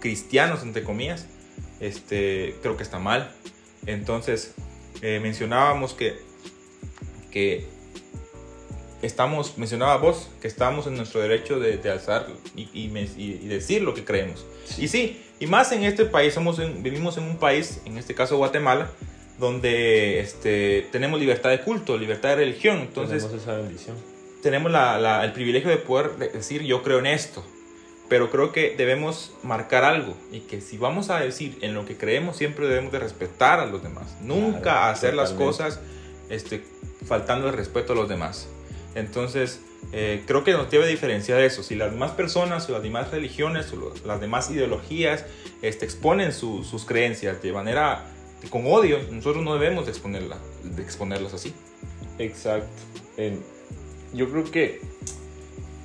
cristianos 0.00 0.62
entre 0.62 0.82
comillas, 0.82 1.26
este, 1.80 2.56
creo 2.62 2.76
que 2.78 2.82
está 2.82 2.98
mal. 2.98 3.34
Entonces 3.84 4.54
eh, 5.02 5.20
mencionábamos 5.22 5.92
que, 5.92 6.18
que 7.30 7.66
estamos, 9.02 9.58
mencionaba 9.58 9.98
vos, 9.98 10.28
que 10.40 10.48
estamos 10.48 10.86
en 10.86 10.96
nuestro 10.96 11.20
derecho 11.20 11.60
de, 11.60 11.76
de 11.76 11.90
alzar 11.90 12.26
y, 12.56 12.62
y 12.72 12.86
y- 13.18 13.40
y 13.42 13.48
decir 13.48 13.82
lo 13.82 13.94
que 13.94 14.04
creemos. 14.04 14.46
Y 14.78 14.88
sí, 14.88 15.22
y 15.40 15.46
más 15.46 15.72
en 15.72 15.82
este 15.84 16.04
país, 16.04 16.34
somos 16.34 16.58
en- 16.58 16.82
vivimos 16.82 17.16
en 17.18 17.24
un 17.24 17.36
país, 17.36 17.80
en 17.84 17.98
este 17.98 18.14
caso 18.14 18.36
Guatemala, 18.36 18.90
donde 19.38 20.20
este, 20.20 20.86
tenemos 20.92 21.20
libertad 21.20 21.50
de 21.50 21.60
culto, 21.60 21.98
libertad 21.98 22.30
de 22.30 22.36
religión. 22.36 22.78
Entonces 22.78 23.22
tenemos 23.22 23.42
esa 23.42 23.56
bendición. 23.56 23.96
tenemos 24.42 24.70
la- 24.70 24.98
la- 24.98 25.24
el 25.24 25.32
privilegio 25.32 25.68
de 25.70 25.76
poder 25.76 26.12
de- 26.16 26.28
decir 26.28 26.62
yo 26.62 26.82
creo 26.82 26.98
en 27.00 27.06
esto. 27.06 27.44
Pero 28.08 28.30
creo 28.30 28.52
que 28.52 28.74
debemos 28.76 29.32
marcar 29.42 29.82
algo 29.82 30.16
y 30.30 30.40
que 30.40 30.60
si 30.60 30.78
vamos 30.78 31.10
a 31.10 31.18
decir 31.18 31.58
en 31.62 31.74
lo 31.74 31.84
que 31.84 31.96
creemos 31.96 32.36
siempre 32.36 32.68
debemos 32.68 32.92
de 32.92 33.00
respetar 33.00 33.58
a 33.58 33.66
los 33.66 33.82
demás. 33.82 34.16
Nunca 34.20 34.60
Claro, 34.62 34.92
hacer 34.92 35.14
las 35.14 35.32
cosas 35.32 35.80
este, 36.30 36.62
faltando 37.04 37.48
el 37.48 37.54
respeto 37.54 37.94
a 37.94 37.96
los 37.96 38.08
demás. 38.08 38.48
Entonces 38.96 39.60
eh, 39.92 40.24
creo 40.26 40.42
que 40.42 40.52
nos 40.52 40.68
debe 40.70 40.88
diferenciar 40.88 41.40
eso. 41.42 41.62
Si 41.62 41.76
las 41.76 41.92
demás 41.92 42.10
personas 42.12 42.68
o 42.68 42.72
las 42.72 42.82
demás 42.82 43.12
religiones 43.12 43.72
o 43.72 43.94
las 44.04 44.20
demás 44.20 44.50
ideologías 44.50 45.24
este, 45.62 45.84
exponen 45.84 46.32
su- 46.32 46.64
sus 46.64 46.84
creencias 46.84 47.40
de 47.40 47.52
manera 47.52 48.06
con 48.50 48.66
odio, 48.66 48.98
nosotros 49.12 49.44
no 49.44 49.54
debemos 49.54 49.84
de, 49.84 49.92
exponerla, 49.92 50.38
de 50.64 50.82
exponerlas 50.82 51.34
así. 51.34 51.52
Exacto. 52.18 52.66
Yo 54.12 54.30
creo 54.30 54.44
que 54.44 54.80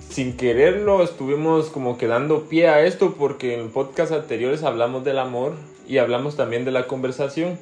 sin 0.10 0.38
quererlo 0.38 1.04
estuvimos 1.04 1.68
como 1.70 1.98
que 1.98 2.08
dando 2.08 2.48
pie 2.50 2.68
a 2.70 2.86
esto 2.86 3.16
porque 3.18 3.56
en 3.60 3.70
podcasts 3.72 4.14
anteriores 4.14 4.64
hablamos 4.64 5.04
del 5.04 5.20
amor 5.20 5.56
y 5.88 5.98
hablamos 5.98 6.36
también 6.38 6.66
de 6.66 6.72
la 6.72 6.88
conversación. 6.88 7.58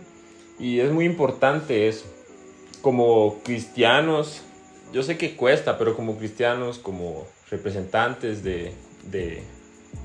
Y 0.60 0.80
es 0.80 0.92
muy 0.92 1.06
importante 1.06 1.88
eso. 1.88 2.06
Como 2.82 3.40
cristianos, 3.44 4.42
yo 4.93 5.04
sé 5.04 5.17
que 5.17 5.36
cuesta, 5.36 5.78
pero 5.78 5.95
como 5.95 6.17
cristianos, 6.17 6.78
como 6.80 7.25
representantes 7.49 8.43
de, 8.43 8.71
de, 9.12 9.43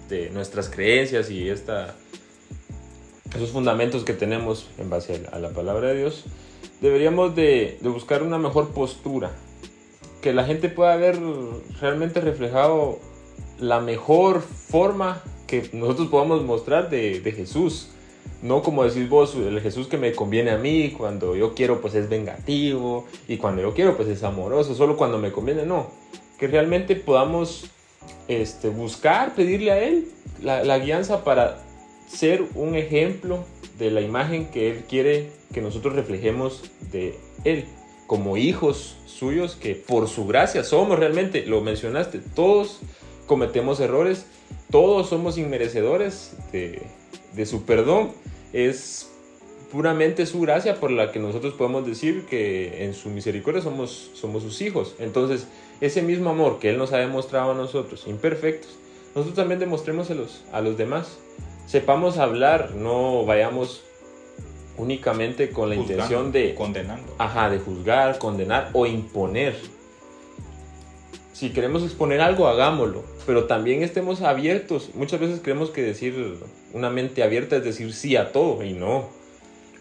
de 0.08 0.30
nuestras 0.30 0.68
creencias 0.68 1.30
y 1.30 1.48
esta, 1.48 1.94
esos 3.34 3.50
fundamentos 3.50 4.04
que 4.04 4.12
tenemos 4.12 4.68
en 4.78 4.90
base 4.90 5.22
a 5.32 5.38
la- 5.38 5.50
palabra 5.50 5.88
de 5.88 5.98
Dios, 5.98 6.24
deberíamos 6.80 7.34
de, 7.34 7.78
de 7.80 7.88
buscar 7.88 8.22
una 8.22 8.38
mejor 8.38 8.70
postura, 8.70 9.30
que 10.20 10.32
la 10.32 10.44
gente 10.44 10.68
pueda 10.68 10.96
ver 10.96 11.18
realmente 11.80 12.20
reflejado 12.20 12.98
la 13.58 13.80
mejor 13.80 14.40
forma 14.42 15.22
que 15.46 15.68
nosotros 15.72 16.08
podamos 16.08 16.42
mostrar 16.42 16.90
de, 16.90 17.20
de 17.20 17.32
Jesús. 17.32 17.90
No 18.42 18.62
como 18.62 18.84
decís 18.84 19.08
vos, 19.08 19.34
el 19.34 19.60
Jesús 19.60 19.86
que 19.86 19.96
me 19.96 20.12
conviene 20.12 20.50
a 20.50 20.58
mí, 20.58 20.94
cuando 20.96 21.34
yo 21.34 21.54
quiero 21.54 21.80
pues 21.80 21.94
es 21.94 22.08
vengativo 22.08 23.06
y 23.26 23.38
cuando 23.38 23.62
yo 23.62 23.72
quiero 23.72 23.96
pues 23.96 24.08
es 24.08 24.22
amoroso, 24.22 24.74
solo 24.74 24.96
cuando 24.96 25.18
me 25.18 25.32
conviene 25.32 25.64
no. 25.64 25.86
Que 26.38 26.46
realmente 26.46 26.94
podamos 26.94 27.70
este, 28.28 28.68
buscar, 28.68 29.34
pedirle 29.34 29.70
a 29.70 29.82
Él 29.82 30.08
la, 30.42 30.62
la 30.62 30.78
guianza 30.78 31.24
para 31.24 31.62
ser 32.06 32.44
un 32.54 32.74
ejemplo 32.74 33.44
de 33.78 33.90
la 33.90 34.02
imagen 34.02 34.46
que 34.50 34.70
Él 34.70 34.84
quiere 34.88 35.30
que 35.52 35.62
nosotros 35.62 35.94
reflejemos 35.94 36.70
de 36.92 37.18
Él, 37.44 37.64
como 38.06 38.36
hijos 38.36 38.98
suyos 39.06 39.56
que 39.56 39.74
por 39.74 40.08
su 40.08 40.26
gracia 40.26 40.64
somos 40.64 40.98
realmente, 40.98 41.46
lo 41.46 41.60
mencionaste, 41.60 42.18
todos 42.34 42.80
cometemos 43.26 43.80
errores, 43.80 44.26
todos 44.70 45.08
somos 45.08 45.38
inmerecedores 45.38 46.36
de, 46.52 46.82
de 47.34 47.46
su 47.46 47.62
perdón, 47.64 48.12
es 48.52 49.10
puramente 49.72 50.24
su 50.26 50.40
gracia 50.40 50.78
por 50.78 50.90
la 50.90 51.10
que 51.10 51.18
nosotros 51.18 51.54
podemos 51.54 51.84
decir 51.86 52.26
que 52.26 52.84
en 52.84 52.94
su 52.94 53.08
misericordia 53.08 53.60
somos, 53.60 54.10
somos 54.14 54.42
sus 54.42 54.60
hijos. 54.62 54.94
Entonces, 55.00 55.46
ese 55.80 56.00
mismo 56.02 56.30
amor 56.30 56.58
que 56.60 56.70
Él 56.70 56.78
nos 56.78 56.92
ha 56.92 56.98
demostrado 56.98 57.50
a 57.50 57.54
nosotros, 57.54 58.04
imperfectos, 58.06 58.70
nosotros 59.14 59.34
también 59.34 59.60
demostrémoselos 59.60 60.44
a 60.52 60.60
los 60.60 60.76
demás. 60.76 61.18
Sepamos 61.66 62.18
hablar, 62.18 62.72
no 62.76 63.24
vayamos 63.24 63.82
únicamente 64.76 65.50
con 65.50 65.70
la 65.70 65.76
Juzgando, 65.76 66.02
intención 66.02 66.32
de, 66.32 66.54
condenando. 66.54 67.14
ajá, 67.18 67.50
de 67.50 67.58
juzgar, 67.58 68.18
condenar 68.18 68.70
o 68.72 68.86
imponer. 68.86 69.56
Si 71.34 71.50
queremos 71.50 71.82
exponer 71.82 72.20
algo, 72.22 72.46
hagámoslo, 72.48 73.04
pero 73.26 73.44
también 73.44 73.82
estemos 73.82 74.22
abiertos. 74.22 74.90
Muchas 74.94 75.18
veces 75.20 75.40
creemos 75.42 75.68
que 75.70 75.82
decir 75.82 76.38
una 76.72 76.88
mente 76.90 77.22
abierta 77.22 77.56
es 77.56 77.64
decir 77.64 77.92
sí 77.92 78.16
a 78.16 78.32
todo 78.32 78.62
y 78.64 78.72
no. 78.72 79.08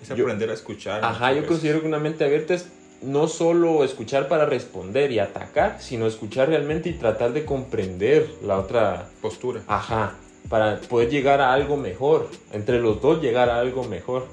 Es 0.01 0.09
Yo- 0.09 0.25
aprender 0.25 0.49
a 0.49 0.53
escuchar. 0.53 1.05
Ajá, 1.05 1.29
yo 1.29 1.35
veces. 1.37 1.47
considero 1.49 1.79
que 1.81 1.87
una 1.87 1.99
mente 1.99 2.25
abierta 2.25 2.55
es 2.55 2.67
no 3.03 3.27
solo 3.27 3.83
escuchar 3.83 4.27
para 4.27 4.45
responder 4.45 5.11
y 5.11 5.19
atacar, 5.19 5.77
sino 5.79 6.07
escuchar 6.07 6.49
realmente 6.49 6.89
y 6.89 6.93
tratar 6.93 7.33
de 7.33 7.45
comprender 7.45 8.27
la 8.43 8.57
otra, 8.57 9.09
Postura. 9.21 9.61
ajá, 9.67 10.15
para 10.49 10.79
poder 10.81 11.09
llegar 11.09 11.39
a 11.39 11.53
algo 11.53 11.77
mejor, 11.77 12.29
entre 12.51 12.79
los 12.81 13.01
dos 13.01 13.21
llegar 13.21 13.49
a 13.49 13.59
algo 13.59 13.83
mejor. 13.83 14.25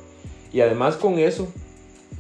Y 0.52 0.62
además 0.62 0.96
con 0.96 1.18
eso, 1.18 1.52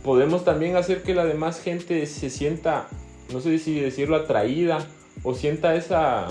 podemos 0.04 0.44
también 0.44 0.76
hacer 0.76 1.02
que 1.02 1.14
la 1.14 1.24
demás 1.24 1.60
gente 1.60 2.04
se 2.06 2.30
sienta, 2.30 2.86
no 3.32 3.40
sé 3.40 3.58
si 3.58 3.80
decirlo, 3.80 4.16
atraída 4.16 4.86
o 5.22 5.34
sienta 5.34 5.74
esa, 5.74 6.28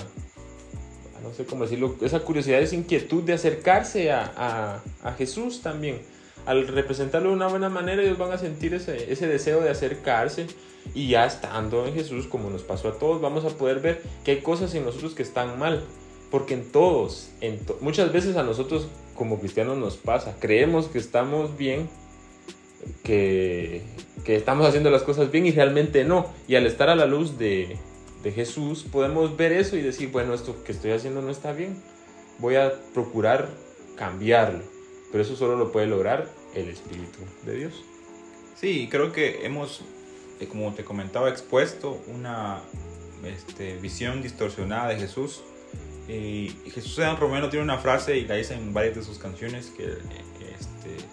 no 1.24 1.34
sé 1.34 1.46
cómo 1.46 1.64
decirlo, 1.64 1.96
esa 2.02 2.20
curiosidad, 2.22 2.62
esa 2.62 2.76
inquietud 2.76 3.24
de 3.24 3.34
acercarse 3.34 4.12
a, 4.12 4.32
a- 4.36 4.84
a 5.10 5.14
Jesús 5.14 5.62
también. 5.62 6.02
Al 6.46 6.68
representarlo 6.68 7.30
de 7.30 7.36
una 7.36 7.48
buena 7.48 7.70
manera, 7.70 8.02
ellos 8.02 8.18
van 8.18 8.32
a 8.32 8.38
sentir 8.38 8.74
ese, 8.74 9.12
ese 9.12 9.28
deseo 9.28 9.62
de 9.62 9.70
acercarse 9.70 10.48
y 10.96 11.10
ya 11.10 11.26
estando 11.26 11.86
en 11.86 11.94
Jesús, 11.94 12.26
como 12.28 12.50
nos 12.50 12.64
pasó 12.64 12.88
a 12.90 12.94
todos, 12.98 13.22
vamos 13.22 13.46
a 13.46 13.50
poder 13.50 13.80
ver 13.82 14.02
que 14.24 14.32
hay 14.32 14.42
cosas 14.42 14.74
en 14.74 14.86
nosotros 14.86 15.14
que 15.14 15.22
están 15.24 15.60
mal. 15.60 15.84
Porque 16.32 16.54
en 16.54 16.72
todos, 16.72 17.30
en 17.42 17.60
muchas 17.82 18.14
veces 18.14 18.38
a 18.38 18.44
nosotros 18.44 18.88
como 19.16 19.40
cristianos 19.40 19.78
nos 19.78 19.98
pasa, 19.98 20.36
creemos 20.40 20.88
que 20.88 20.98
estamos 21.00 21.58
bien, 21.58 21.90
que, 23.04 23.84
estamos 24.26 24.68
haciendo 24.68 24.92
las 24.92 25.02
cosas 25.02 25.32
bien 25.32 25.46
y 25.48 25.52
realmente 25.52 26.04
no. 26.04 26.28
Y 26.48 26.56
al 26.56 26.68
estar 26.68 26.90
a 26.90 26.96
la 26.96 27.06
luz 27.06 27.38
de, 27.40 27.78
de 28.24 28.32
Jesús 28.32 28.86
podemos 28.92 29.36
ver 29.36 29.52
eso 29.52 29.76
y 29.76 29.82
decir, 29.82 30.12
bueno, 30.12 30.34
esto 30.34 30.64
que 30.64 30.72
estoy 30.72 30.92
haciendo 30.92 31.22
no 31.22 31.32
está 31.32 31.52
bien. 31.52 31.82
Voy 32.38 32.56
a 32.56 32.74
procurar 32.94 33.50
cambiarlo. 33.96 34.64
Pero 35.12 35.24
eso 35.24 35.36
solo 35.36 35.58
lo 35.58 35.72
puede 35.72 35.88
lograr 35.88 36.30
el 36.54 36.70
Espíritu 36.70 37.20
de 37.46 37.56
Dios. 37.56 37.84
Sí, 38.56 38.88
creo 38.92 39.12
que 39.12 39.46
hemos, 39.46 39.82
eh, 40.40 40.48
como 40.48 40.74
te 40.74 40.84
comentaba, 40.84 41.30
expuesto 41.30 42.00
una 42.14 42.62
este, 43.24 43.78
visión 43.78 44.22
distorsionada 44.22 44.90
de 44.90 44.98
Jesús. 44.98 45.42
Y 46.08 46.56
Jesús 46.72 46.96
San 46.96 47.18
Romero 47.18 47.50
tiene 47.50 47.64
una 47.64 47.78
frase 47.78 48.18
y 48.18 48.26
la 48.26 48.36
dice 48.36 48.56
en 48.56 48.74
varias 48.74 48.96
de 48.96 49.04
sus 49.04 49.20
canciones 49.20 49.68
que 49.68 49.84
eh, 49.84 49.98
este, 50.60 51.06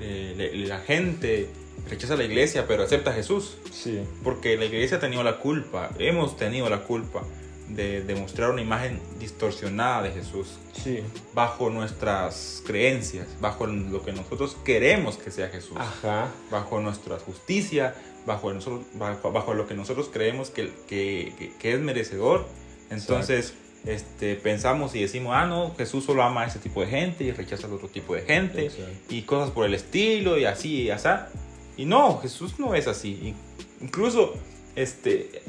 eh, 0.00 0.64
la 0.66 0.78
gente 0.80 1.48
rechaza 1.88 2.16
la 2.16 2.24
iglesia 2.24 2.66
pero 2.66 2.82
acepta 2.82 3.10
a 3.10 3.14
Jesús. 3.14 3.56
Sí, 3.70 4.00
Porque 4.24 4.56
la 4.56 4.64
iglesia 4.64 4.96
ha 4.96 5.00
tenido 5.00 5.22
la 5.22 5.38
culpa, 5.38 5.90
hemos 5.98 6.36
tenido 6.36 6.68
la 6.68 6.82
culpa 6.82 7.22
de 7.68 8.02
demostrar 8.02 8.50
una 8.50 8.62
imagen 8.62 9.00
distorsionada 9.18 10.02
de 10.04 10.12
Jesús 10.12 10.46
sí. 10.84 11.00
bajo 11.34 11.68
nuestras 11.68 12.62
creencias, 12.64 13.26
bajo 13.40 13.66
lo 13.66 14.04
que 14.04 14.12
nosotros 14.12 14.56
queremos 14.64 15.16
que 15.16 15.30
sea 15.32 15.48
Jesús 15.48 15.76
Ajá. 15.76 16.28
bajo 16.50 16.80
nuestra 16.80 17.18
justicia, 17.18 17.94
bajo, 18.24 18.52
nosotros, 18.52 18.86
bajo, 18.94 19.32
bajo 19.32 19.54
lo 19.54 19.66
que 19.66 19.74
nosotros 19.74 20.08
creemos 20.12 20.50
que, 20.50 20.70
que, 20.88 21.32
que- 21.38 21.52
que 21.58 21.72
es 21.74 21.80
merecedor. 21.80 22.46
Entonces 22.90 23.54
este, 23.86 24.34
pensamos 24.34 24.94
y 24.94 25.00
decimos, 25.00 25.32
ah, 25.34 25.46
no, 25.46 25.74
Jesús 25.76 26.04
solo 26.04 26.22
ama 26.22 26.42
a 26.42 26.46
ese 26.46 26.58
tipo 26.58 26.80
de 26.80 26.88
gente 26.88 27.24
y 27.24 27.30
rechaza 27.30 27.66
al 27.66 27.72
otro 27.72 27.88
tipo 27.88 28.14
de 28.14 28.22
gente 28.22 28.66
Exacto. 28.66 28.92
y 29.08 29.22
cosas 29.22 29.50
por 29.50 29.64
el 29.64 29.74
estilo 29.74 30.38
y 30.38 30.44
así 30.44 30.82
y 30.82 30.90
así. 30.90 31.08
Y 31.76 31.84
no, 31.84 32.18
Jesús 32.18 32.58
no 32.58 32.74
es 32.74 32.88
así. 32.88 33.34
Incluso 33.80 34.34
este, 34.74 35.42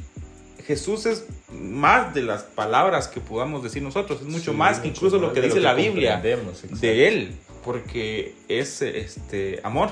Jesús 0.66 1.06
es 1.06 1.26
más 1.52 2.14
de 2.14 2.22
las 2.22 2.44
palabras 2.44 3.08
que 3.08 3.22
podamos 3.22 3.64
decir 3.64 3.82
nosotros, 3.82 4.22
es 4.22 4.28
mucho 4.28 4.52
Sí, 4.52 4.58
más 4.58 4.80
que 4.80 4.90
incluso 4.90 5.18
lo 5.18 5.34
que 5.34 5.42
dice 5.42 5.60
la 5.60 5.74
Biblia 5.74 6.18
de 6.20 7.08
él, 7.08 7.36
porque 7.64 8.36
es 8.48 8.82
este 8.82 9.62
amor 9.64 9.90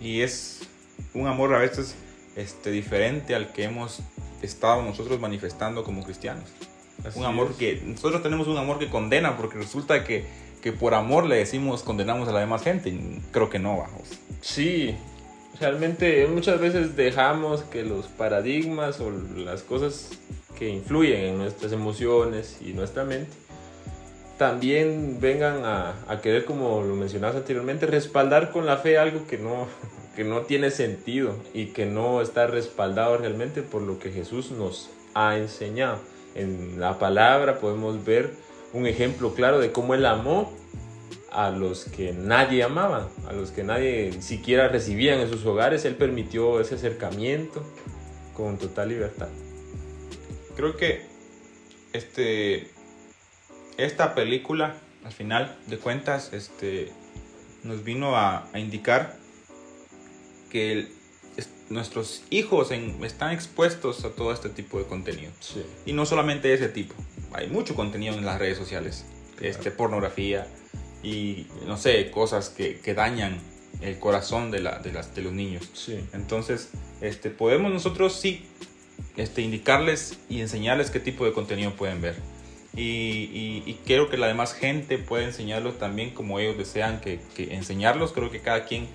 y 0.00 0.22
es 0.22 0.60
un 1.14 1.26
amor 1.26 1.54
a 1.54 1.58
veces 1.58 1.94
este 2.34 2.70
diferente 2.70 3.34
al 3.34 3.52
que 3.52 3.64
hemos 3.64 4.00
estado 4.42 4.82
nosotros 4.82 5.20
manifestando 5.20 5.84
como 5.84 6.02
cristianos. 6.02 6.44
Así 7.04 7.18
un 7.18 7.24
amor 7.24 7.48
es. 7.50 7.56
que 7.56 7.82
nosotros 7.84 8.22
tenemos 8.22 8.48
un 8.48 8.56
amor 8.56 8.78
que 8.78 8.88
condena 8.88 9.36
porque 9.36 9.58
resulta 9.58 10.04
que, 10.04 10.24
que 10.62 10.72
por 10.72 10.94
amor 10.94 11.26
le 11.26 11.36
decimos 11.36 11.82
condenamos 11.82 12.28
a 12.28 12.32
la 12.32 12.40
demás 12.40 12.62
gente. 12.62 12.96
Creo 13.30 13.50
que 13.50 13.58
no, 13.58 13.78
vamos. 13.78 14.08
Sí, 14.40 14.96
realmente 15.60 16.26
muchas 16.26 16.60
veces 16.60 16.96
dejamos 16.96 17.62
que 17.62 17.82
los 17.82 18.06
paradigmas 18.06 19.00
o 19.00 19.10
las 19.10 19.62
cosas 19.62 20.10
que 20.58 20.68
influyen 20.68 21.20
en 21.20 21.38
nuestras 21.38 21.72
emociones 21.72 22.58
y 22.60 22.72
nuestra 22.72 23.04
mente 23.04 23.36
también 24.38 25.18
vengan 25.20 25.64
a, 25.64 25.96
a 26.08 26.20
querer, 26.20 26.44
como 26.44 26.82
lo 26.82 26.94
mencionabas 26.94 27.36
anteriormente, 27.36 27.86
respaldar 27.86 28.52
con 28.52 28.64
la 28.64 28.78
fe 28.78 28.96
algo 28.96 29.26
que 29.26 29.36
no, 29.36 29.66
que 30.16 30.24
no 30.24 30.42
tiene 30.42 30.70
sentido 30.70 31.36
y 31.52 31.66
que 31.66 31.84
no 31.84 32.22
está 32.22 32.46
respaldado 32.46 33.18
realmente 33.18 33.62
por 33.62 33.82
lo 33.82 33.98
que 33.98 34.10
Jesús 34.10 34.52
nos 34.52 34.88
ha 35.14 35.36
enseñado. 35.36 35.98
En 36.34 36.78
la 36.80 36.98
palabra 36.98 37.58
podemos 37.58 38.04
ver 38.04 38.32
un 38.72 38.86
ejemplo 38.86 39.34
claro 39.34 39.58
de 39.58 39.72
cómo 39.72 39.94
Él 39.94 40.06
amó 40.06 40.52
a 41.30 41.50
los 41.50 41.84
que 41.84 42.12
nadie 42.12 42.62
amaba, 42.62 43.08
a 43.26 43.32
los 43.32 43.50
que 43.50 43.62
nadie 43.64 44.20
siquiera 44.22 44.68
recibían 44.68 45.20
en 45.20 45.28
sus 45.30 45.44
hogares. 45.46 45.84
Él 45.84 45.96
permitió 45.96 46.60
ese 46.60 46.76
acercamiento 46.76 47.62
con 48.34 48.58
total 48.58 48.88
libertad. 48.90 49.28
Creo 50.56 50.76
que 50.76 51.06
este 51.92 52.70
esta 53.76 54.14
película 54.14 54.76
al 55.04 55.12
final 55.12 55.56
de 55.66 55.78
cuentas 55.78 56.32
este 56.32 56.92
nos 57.62 57.84
vino 57.84 58.16
a, 58.16 58.48
a 58.52 58.58
indicar 58.58 59.16
que 60.50 60.72
el- 60.72 60.97
nuestros 61.70 62.22
hijos 62.30 62.70
en- 62.70 63.02
están 63.04 63.32
expuestos 63.32 64.04
a 64.04 64.10
todo 64.10 64.32
este 64.32 64.48
tipo 64.48 64.78
de 64.78 64.84
contenido. 64.86 65.30
Sí. 65.40 65.62
Y 65.86 65.92
no 65.92 66.06
solamente 66.06 66.52
ese 66.52 66.68
tipo. 66.68 66.94
Hay 67.32 67.48
mucho 67.48 67.74
contenido 67.74 68.14
en 68.14 68.24
las 68.24 68.38
redes 68.38 68.56
sociales. 68.58 69.04
Este, 69.40 69.70
pornografía 69.70 70.46
y, 71.02 71.46
no 71.66 71.76
sé, 71.76 72.10
cosas 72.10 72.48
que, 72.48 72.80
que 72.80 72.94
dañan 72.94 73.38
el 73.82 73.98
corazón 73.98 74.50
de, 74.50 74.60
la- 74.60 74.78
de 74.80 74.92
las, 74.92 75.14
de 75.14 75.22
los 75.22 75.32
niños. 75.32 75.68
Sí. 75.74 76.00
Entonces, 76.12 76.70
este, 77.00 77.30
podemos 77.30 77.70
nosotros 77.72 78.14
sí 78.14 78.46
este, 79.16 79.42
indicarles 79.42 80.18
y 80.28 80.40
enseñarles 80.40 80.90
qué 80.90 80.98
tipo 81.00 81.24
de 81.24 81.32
contenido 81.32 81.72
pueden 81.76 82.00
ver. 82.00 82.16
Y, 82.74 82.82
y- 82.82 83.62
y 83.66 83.74
creo 83.86 84.08
que 84.08 84.16
la 84.16 84.26
demás 84.26 84.54
gente 84.54 84.98
puede 84.98 85.24
enseñarlos 85.24 85.78
también 85.78 86.10
como 86.10 86.38
ellos 86.40 86.56
desean 86.58 87.00
que, 87.00 87.20
que 87.36 87.54
enseñarlos. 87.54 88.12
Creo 88.12 88.30
que 88.30 88.40
cada 88.40 88.64
quien 88.64 88.88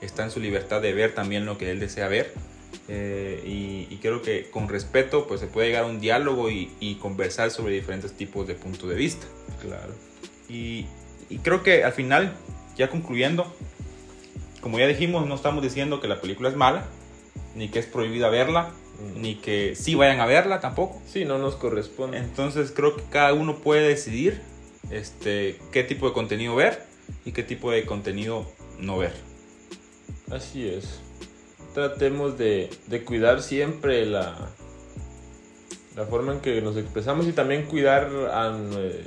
está 0.00 0.24
en 0.24 0.30
su 0.30 0.40
libertad 0.40 0.80
de 0.80 0.92
ver 0.92 1.14
también 1.14 1.46
lo 1.46 1.58
que 1.58 1.70
él 1.70 1.80
desea 1.80 2.08
ver. 2.08 2.32
Eh, 2.88 3.42
y, 3.44 3.92
y 3.92 3.98
creo 3.98 4.22
que 4.22 4.50
con 4.50 4.68
respeto 4.68 5.26
pues 5.26 5.40
se 5.40 5.46
puede 5.46 5.68
llegar 5.68 5.84
a 5.84 5.86
un 5.86 6.00
diálogo 6.00 6.50
y, 6.50 6.70
y 6.80 6.96
conversar 6.96 7.50
sobre 7.50 7.74
diferentes 7.74 8.12
tipos 8.12 8.46
de 8.46 8.54
puntos 8.54 8.88
de 8.88 8.94
vista. 8.96 9.26
Claro. 9.60 9.94
Y, 10.48 10.86
y 11.28 11.38
creo 11.38 11.62
que 11.62 11.84
al 11.84 11.92
final, 11.92 12.32
ya 12.76 12.88
concluyendo, 12.88 13.54
como 14.60 14.78
ya 14.78 14.86
dijimos, 14.86 15.26
no 15.26 15.34
estamos 15.34 15.62
diciendo 15.62 16.00
que 16.00 16.08
la 16.08 16.20
película 16.20 16.48
es 16.48 16.56
mala, 16.56 16.84
ni 17.54 17.68
que 17.68 17.78
es 17.78 17.86
prohibida 17.86 18.28
verla, 18.28 18.72
Mm. 19.00 19.20
ni 19.22 19.34
que 19.36 19.74
sí 19.76 19.94
vayan 19.94 20.20
a 20.20 20.26
verla 20.26 20.60
tampoco. 20.60 21.00
Sí, 21.06 21.24
no 21.24 21.38
nos 21.38 21.56
corresponde. 21.56 22.18
Entonces 22.18 22.70
creo 22.70 22.96
que 22.96 23.02
cada 23.10 23.32
uno 23.32 23.56
puede 23.60 23.88
decidir 23.88 24.42
este, 24.90 25.58
qué 25.72 25.84
tipo 25.84 26.06
de 26.06 26.12
contenido 26.12 26.54
ver 26.54 26.84
y 27.24 27.32
qué 27.32 27.42
tipo 27.42 27.70
de 27.70 27.86
contenido 27.86 28.50
no 28.78 28.98
ver. 28.98 29.12
Así 30.30 30.68
es. 30.68 31.00
Tratemos 31.74 32.36
de, 32.38 32.70
de 32.88 33.04
cuidar 33.04 33.42
siempre 33.42 34.04
la, 34.06 34.34
la 35.96 36.04
forma 36.06 36.32
en 36.34 36.40
que 36.40 36.60
nos 36.62 36.76
expresamos 36.76 37.26
y 37.26 37.32
también 37.32 37.64
cuidar 37.66 38.10
a 38.32 38.56
eh, 38.76 39.04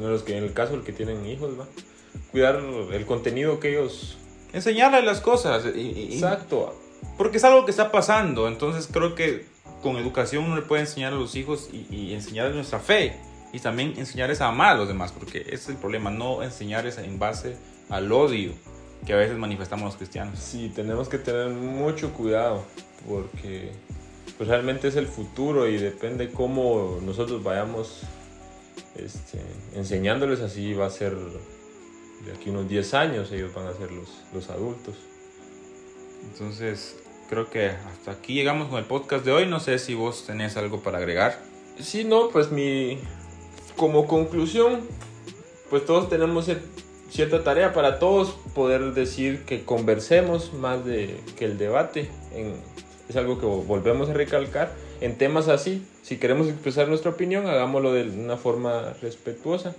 los 0.00 0.22
que 0.22 0.36
en 0.36 0.44
el 0.44 0.52
caso 0.52 0.74
el 0.74 0.82
que 0.82 0.92
tienen 0.92 1.26
hijos, 1.26 1.58
¿va? 1.58 1.66
Cuidar 2.32 2.60
el 2.92 3.06
contenido 3.06 3.60
que 3.60 3.70
ellos 3.70 4.18
Enseñarles 4.52 5.04
las 5.04 5.20
cosas. 5.20 5.64
y- 5.74 6.14
Exacto. 6.14 6.74
Porque 7.18 7.36
es 7.36 7.44
algo 7.44 7.64
que 7.64 7.70
está 7.70 7.92
pasando, 7.92 8.48
entonces 8.48 8.88
creo 8.90 9.14
que 9.14 9.44
con 9.82 9.96
educación 9.96 10.44
uno 10.44 10.56
le 10.56 10.62
puede 10.62 10.82
enseñar 10.82 11.12
a 11.12 11.16
los 11.16 11.34
hijos 11.34 11.68
y, 11.72 11.86
y 11.94 12.14
enseñarles 12.14 12.54
nuestra 12.54 12.78
fe 12.78 13.16
y 13.52 13.58
también 13.60 13.94
enseñarles 13.98 14.40
a 14.40 14.48
amar 14.48 14.74
a 14.76 14.78
los 14.78 14.88
demás, 14.88 15.12
porque 15.12 15.40
ese 15.42 15.54
es 15.54 15.68
el 15.68 15.76
problema, 15.76 16.10
no 16.10 16.42
enseñarles 16.42 16.96
en 16.98 17.18
base 17.18 17.56
al 17.90 18.10
odio 18.12 18.52
que 19.04 19.12
a 19.12 19.16
veces 19.16 19.36
manifestamos 19.36 19.84
los 19.86 19.96
cristianos. 19.96 20.38
Sí, 20.38 20.72
tenemos 20.74 21.08
que 21.08 21.18
tener 21.18 21.48
mucho 21.50 22.12
cuidado 22.12 22.64
porque 23.08 23.72
pues 24.36 24.48
realmente 24.48 24.88
es 24.88 24.96
el 24.96 25.06
futuro 25.06 25.68
y 25.68 25.76
depende 25.78 26.30
cómo 26.30 26.98
nosotros 27.02 27.42
vayamos 27.42 28.02
este, 28.96 29.40
enseñándoles 29.74 30.40
así 30.40 30.74
va 30.74 30.86
a 30.86 30.90
ser 30.90 31.14
de 31.14 32.32
aquí 32.32 32.50
unos 32.50 32.68
10 32.68 32.94
años 32.94 33.30
ellos 33.32 33.54
van 33.54 33.66
a 33.66 33.74
ser 33.74 33.92
los, 33.92 34.08
los 34.34 34.50
adultos. 34.50 34.96
Entonces 36.24 36.96
creo 37.28 37.48
que 37.50 37.68
hasta 37.70 38.12
aquí 38.12 38.34
llegamos 38.34 38.68
con 38.68 38.78
el 38.78 38.84
podcast 38.84 39.24
de 39.24 39.32
hoy, 39.32 39.46
no 39.46 39.60
sé 39.60 39.78
si 39.78 39.94
vos 39.94 40.24
tenés 40.26 40.56
algo 40.56 40.80
para 40.80 40.98
agregar. 40.98 41.40
Sí, 41.80 42.04
no, 42.04 42.28
pues 42.30 42.50
mi 42.50 42.98
como 43.76 44.06
conclusión 44.06 44.80
pues 45.70 45.84
todos 45.84 46.08
tenemos 46.08 46.48
el- 46.48 46.62
cierta 47.10 47.44
tarea 47.44 47.72
para 47.72 47.98
todos 47.98 48.30
poder 48.54 48.92
decir 48.94 49.44
que 49.44 49.64
conversemos 49.64 50.52
más 50.54 50.84
de 50.84 51.20
que 51.36 51.44
el 51.44 51.58
debate. 51.58 52.08
es 53.08 53.16
algo 53.16 53.38
que 53.38 53.46
volvemos 53.46 54.10
a 54.10 54.12
recalcar 54.14 54.70
en 55.00 55.16
temas 55.16 55.48
así. 55.48 55.86
Si 56.02 56.16
queremos 56.18 56.48
expresar 56.48 56.88
nuestra 56.88 57.10
opinión, 57.10 57.46
hagámoslo 57.46 57.92
de 57.92 58.02
una 58.02 58.36
forma 58.36 58.94
respetuosa. 59.00 59.74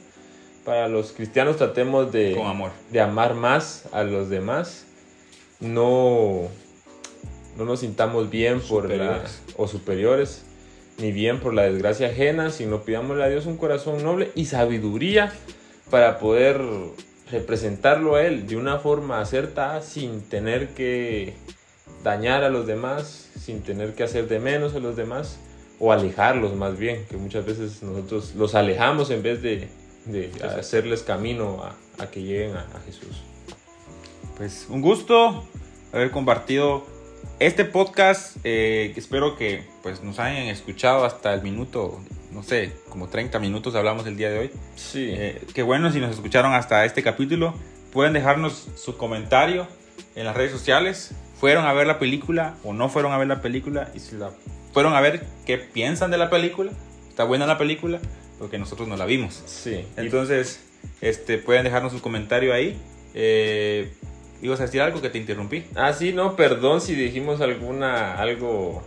Para 0.66 0.88
los 0.90 1.14
cristianos 1.14 1.58
tratemos 1.58 2.12
de, 2.12 2.34
Con 2.36 2.46
amor. 2.48 2.72
de 2.92 3.00
amar 3.02 3.34
más 3.36 3.86
a 3.94 4.04
los 4.04 4.30
demás. 4.30 4.86
No, 5.60 6.50
no 7.58 7.66
nos 7.66 7.80
sintamos 7.80 8.30
bien 8.30 8.60
por 8.60 8.84
Superiores. 8.84 9.42
o 9.56 9.68
superiores, 9.68 10.46
ni 10.98 11.12
bien 11.12 11.40
por 11.40 11.54
la 11.54 11.64
desgracia 11.64 12.08
ajena, 12.08 12.52
sino 12.52 12.82
pidámosle 12.84 13.24
a 13.24 13.30
Dios 13.30 13.46
un 13.46 13.58
corazón 13.58 14.04
noble 14.04 14.32
y 14.36 14.46
sabiduría 14.46 15.34
para 15.90 16.20
poder 16.20 16.60
representarlo 17.32 18.16
a 18.16 18.24
Él 18.24 18.48
de 18.48 18.56
una 18.56 18.80
forma 18.80 19.20
acertada 19.20 19.82
sin 19.82 20.22
tener 20.22 20.70
que 20.70 21.34
dañar 22.04 22.44
a 22.44 22.50
los 22.50 22.68
demás, 22.68 23.30
sin 23.40 23.62
tener 23.62 23.96
que 23.96 24.04
hacer 24.04 24.28
de 24.28 24.40
menos 24.40 24.76
a 24.76 24.80
los 24.80 24.96
demás 24.96 25.40
o 25.80 25.92
alejarlos 25.92 26.56
más 26.56 26.78
bien, 26.78 27.06
que 27.10 27.18
muchas 27.18 27.46
veces 27.46 27.84
nosotros 27.84 28.34
los 28.36 28.56
alejamos 28.56 29.12
en 29.12 29.22
vez 29.22 29.42
de, 29.42 29.68
de 30.06 30.32
hacerles 30.44 31.04
camino 31.04 31.64
a, 31.64 31.76
a 32.04 32.08
que 32.10 32.22
lleguen 32.24 32.56
a, 32.56 32.62
a 32.62 32.80
Jesús. 32.86 33.24
Pues 34.38 34.68
un 34.70 34.82
gusto 34.82 35.44
haber 35.92 36.12
compartido 36.12 36.86
este 37.40 37.66
podcast. 37.66 38.38
eh, 38.44 38.94
espero 38.96 39.38
que 39.38 39.64
pues, 39.84 40.04
nos 40.04 40.20
hayan 40.20 40.48
escuchado 40.48 41.06
hasta 41.06 41.34
el 41.34 41.42
minuto, 41.42 42.00
no 42.38 42.44
sé, 42.44 42.72
como 42.90 43.08
30 43.10 43.40
minutos 43.40 43.74
hablamos 43.74 44.06
el 44.06 44.16
día 44.16 44.30
de 44.30 44.38
hoy. 44.38 44.52
Sí, 44.76 45.10
Eh, 45.12 45.42
qué 45.56 45.64
bueno 45.64 45.92
si 45.92 46.00
nos 46.00 46.12
escucharon 46.12 46.54
hasta 46.54 46.86
este 46.86 47.02
capítulo. 47.02 47.56
Pueden 47.92 48.14
dejarnos 48.14 48.68
su 48.76 48.96
comentario 48.96 49.68
en 50.16 50.26
las 50.26 50.38
redes 50.38 50.52
sociales. 50.52 51.16
¿Fueron 51.40 51.66
a 51.66 51.74
ver 51.74 51.88
la 51.88 51.98
película 51.98 52.54
o 52.64 52.74
no 52.74 52.90
fueron 52.90 53.12
a 53.12 53.18
ver 53.18 53.28
la 53.28 53.42
película? 53.42 53.90
Y 53.96 54.00
si 54.00 54.16
la 54.18 54.30
fueron 54.72 54.94
a 54.94 55.02
ver, 55.02 55.26
¿qué 55.48 55.58
piensan 55.58 56.12
de 56.12 56.20
la 56.20 56.30
película? 56.30 56.72
¿Está 57.10 57.24
buena 57.24 57.48
la 57.48 57.58
película? 57.58 58.00
Porque 58.38 58.60
nosotros 58.60 58.88
no 58.88 58.98
la 58.98 59.08
vimos. 59.08 59.42
sí. 59.48 59.84
Entonces, 59.98 60.60
este, 61.02 61.40
pueden 61.40 61.64
dejarnos 61.64 61.92
su 61.92 62.02
comentario 62.02 62.54
ahí. 62.54 62.80
Eh, 63.16 63.92
¿Ibas 64.44 64.60
a 64.60 64.66
decir 64.66 64.80
algo 64.82 65.02
que 65.02 65.10
te 65.10 65.18
interrumpí? 65.18 65.64
Ah, 65.74 65.92
sí, 65.92 66.14
no, 66.14 66.36
perdón 66.36 66.82
si 66.82 66.94
dijimos 66.94 67.42
alguna, 67.42 68.14
algo 68.20 68.84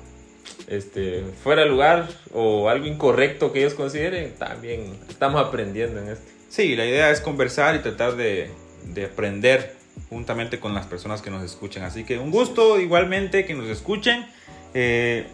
este, 0.68 1.25
fuera 1.42 1.62
de 1.62 1.68
lugar 1.68 2.09
o 2.33 2.68
algo 2.68 2.87
incorrecto 2.87 3.53
que 3.53 3.61
ellos 3.61 3.75
consideren. 3.75 4.35
También 4.38 4.96
estamos 5.09 5.40
aprendiendo 5.44 6.01
en 6.01 6.09
esto. 6.11 6.25
Sí, 6.49 6.75
la 6.77 6.85
idea 6.87 7.11
es 7.11 7.20
conversar 7.20 7.77
y 7.77 7.79
tratar 7.81 8.16
de, 8.16 8.51
de 8.85 9.05
aprender 9.07 9.77
juntamente 10.09 10.59
con 10.61 10.75
las 10.75 10.87
personas 10.87 11.23
que 11.23 11.31
nos 11.31 11.44
escuchan. 11.44 11.83
Así 11.85 12.05
que 12.05 12.18
un 12.18 12.31
gusto 12.31 12.81
igualmente 12.81 13.44
que 13.44 13.55
nos 13.55 13.68
escuchen. 13.68 14.27
Eh, 14.75 15.27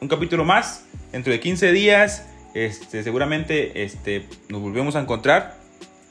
un 0.00 0.08
capítulo 0.08 0.44
más, 0.44 0.84
dentro 1.12 1.32
de 1.32 1.40
15 1.40 1.72
días. 1.72 2.26
Este, 2.54 3.02
seguramente 3.02 3.82
este, 3.82 4.26
nos 4.48 4.60
volvemos 4.60 4.94
a 4.96 5.00
encontrar 5.00 5.56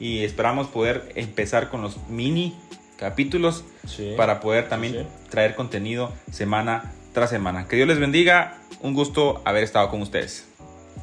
y 0.00 0.24
esperamos 0.24 0.66
poder 0.66 1.12
empezar 1.14 1.68
con 1.68 1.82
los 1.82 1.96
mini 2.08 2.56
capítulos 2.96 3.64
Sí. 3.86 4.14
para 4.16 4.40
poder 4.40 4.68
también 4.68 4.92
Sí. 4.94 5.06
traer 5.30 5.54
contenido 5.54 6.12
semana 6.30 6.92
tras 7.12 7.30
semana. 7.30 7.68
Que 7.68 7.76
Dios 7.76 7.88
les 7.88 7.98
bendiga. 7.98 8.58
Un 8.80 8.94
gusto 8.94 9.42
haber 9.44 9.62
estado 9.62 9.88
con 9.88 10.02
ustedes. 10.02 10.48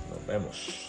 Nos 0.09 0.25
vemos. 0.27 0.88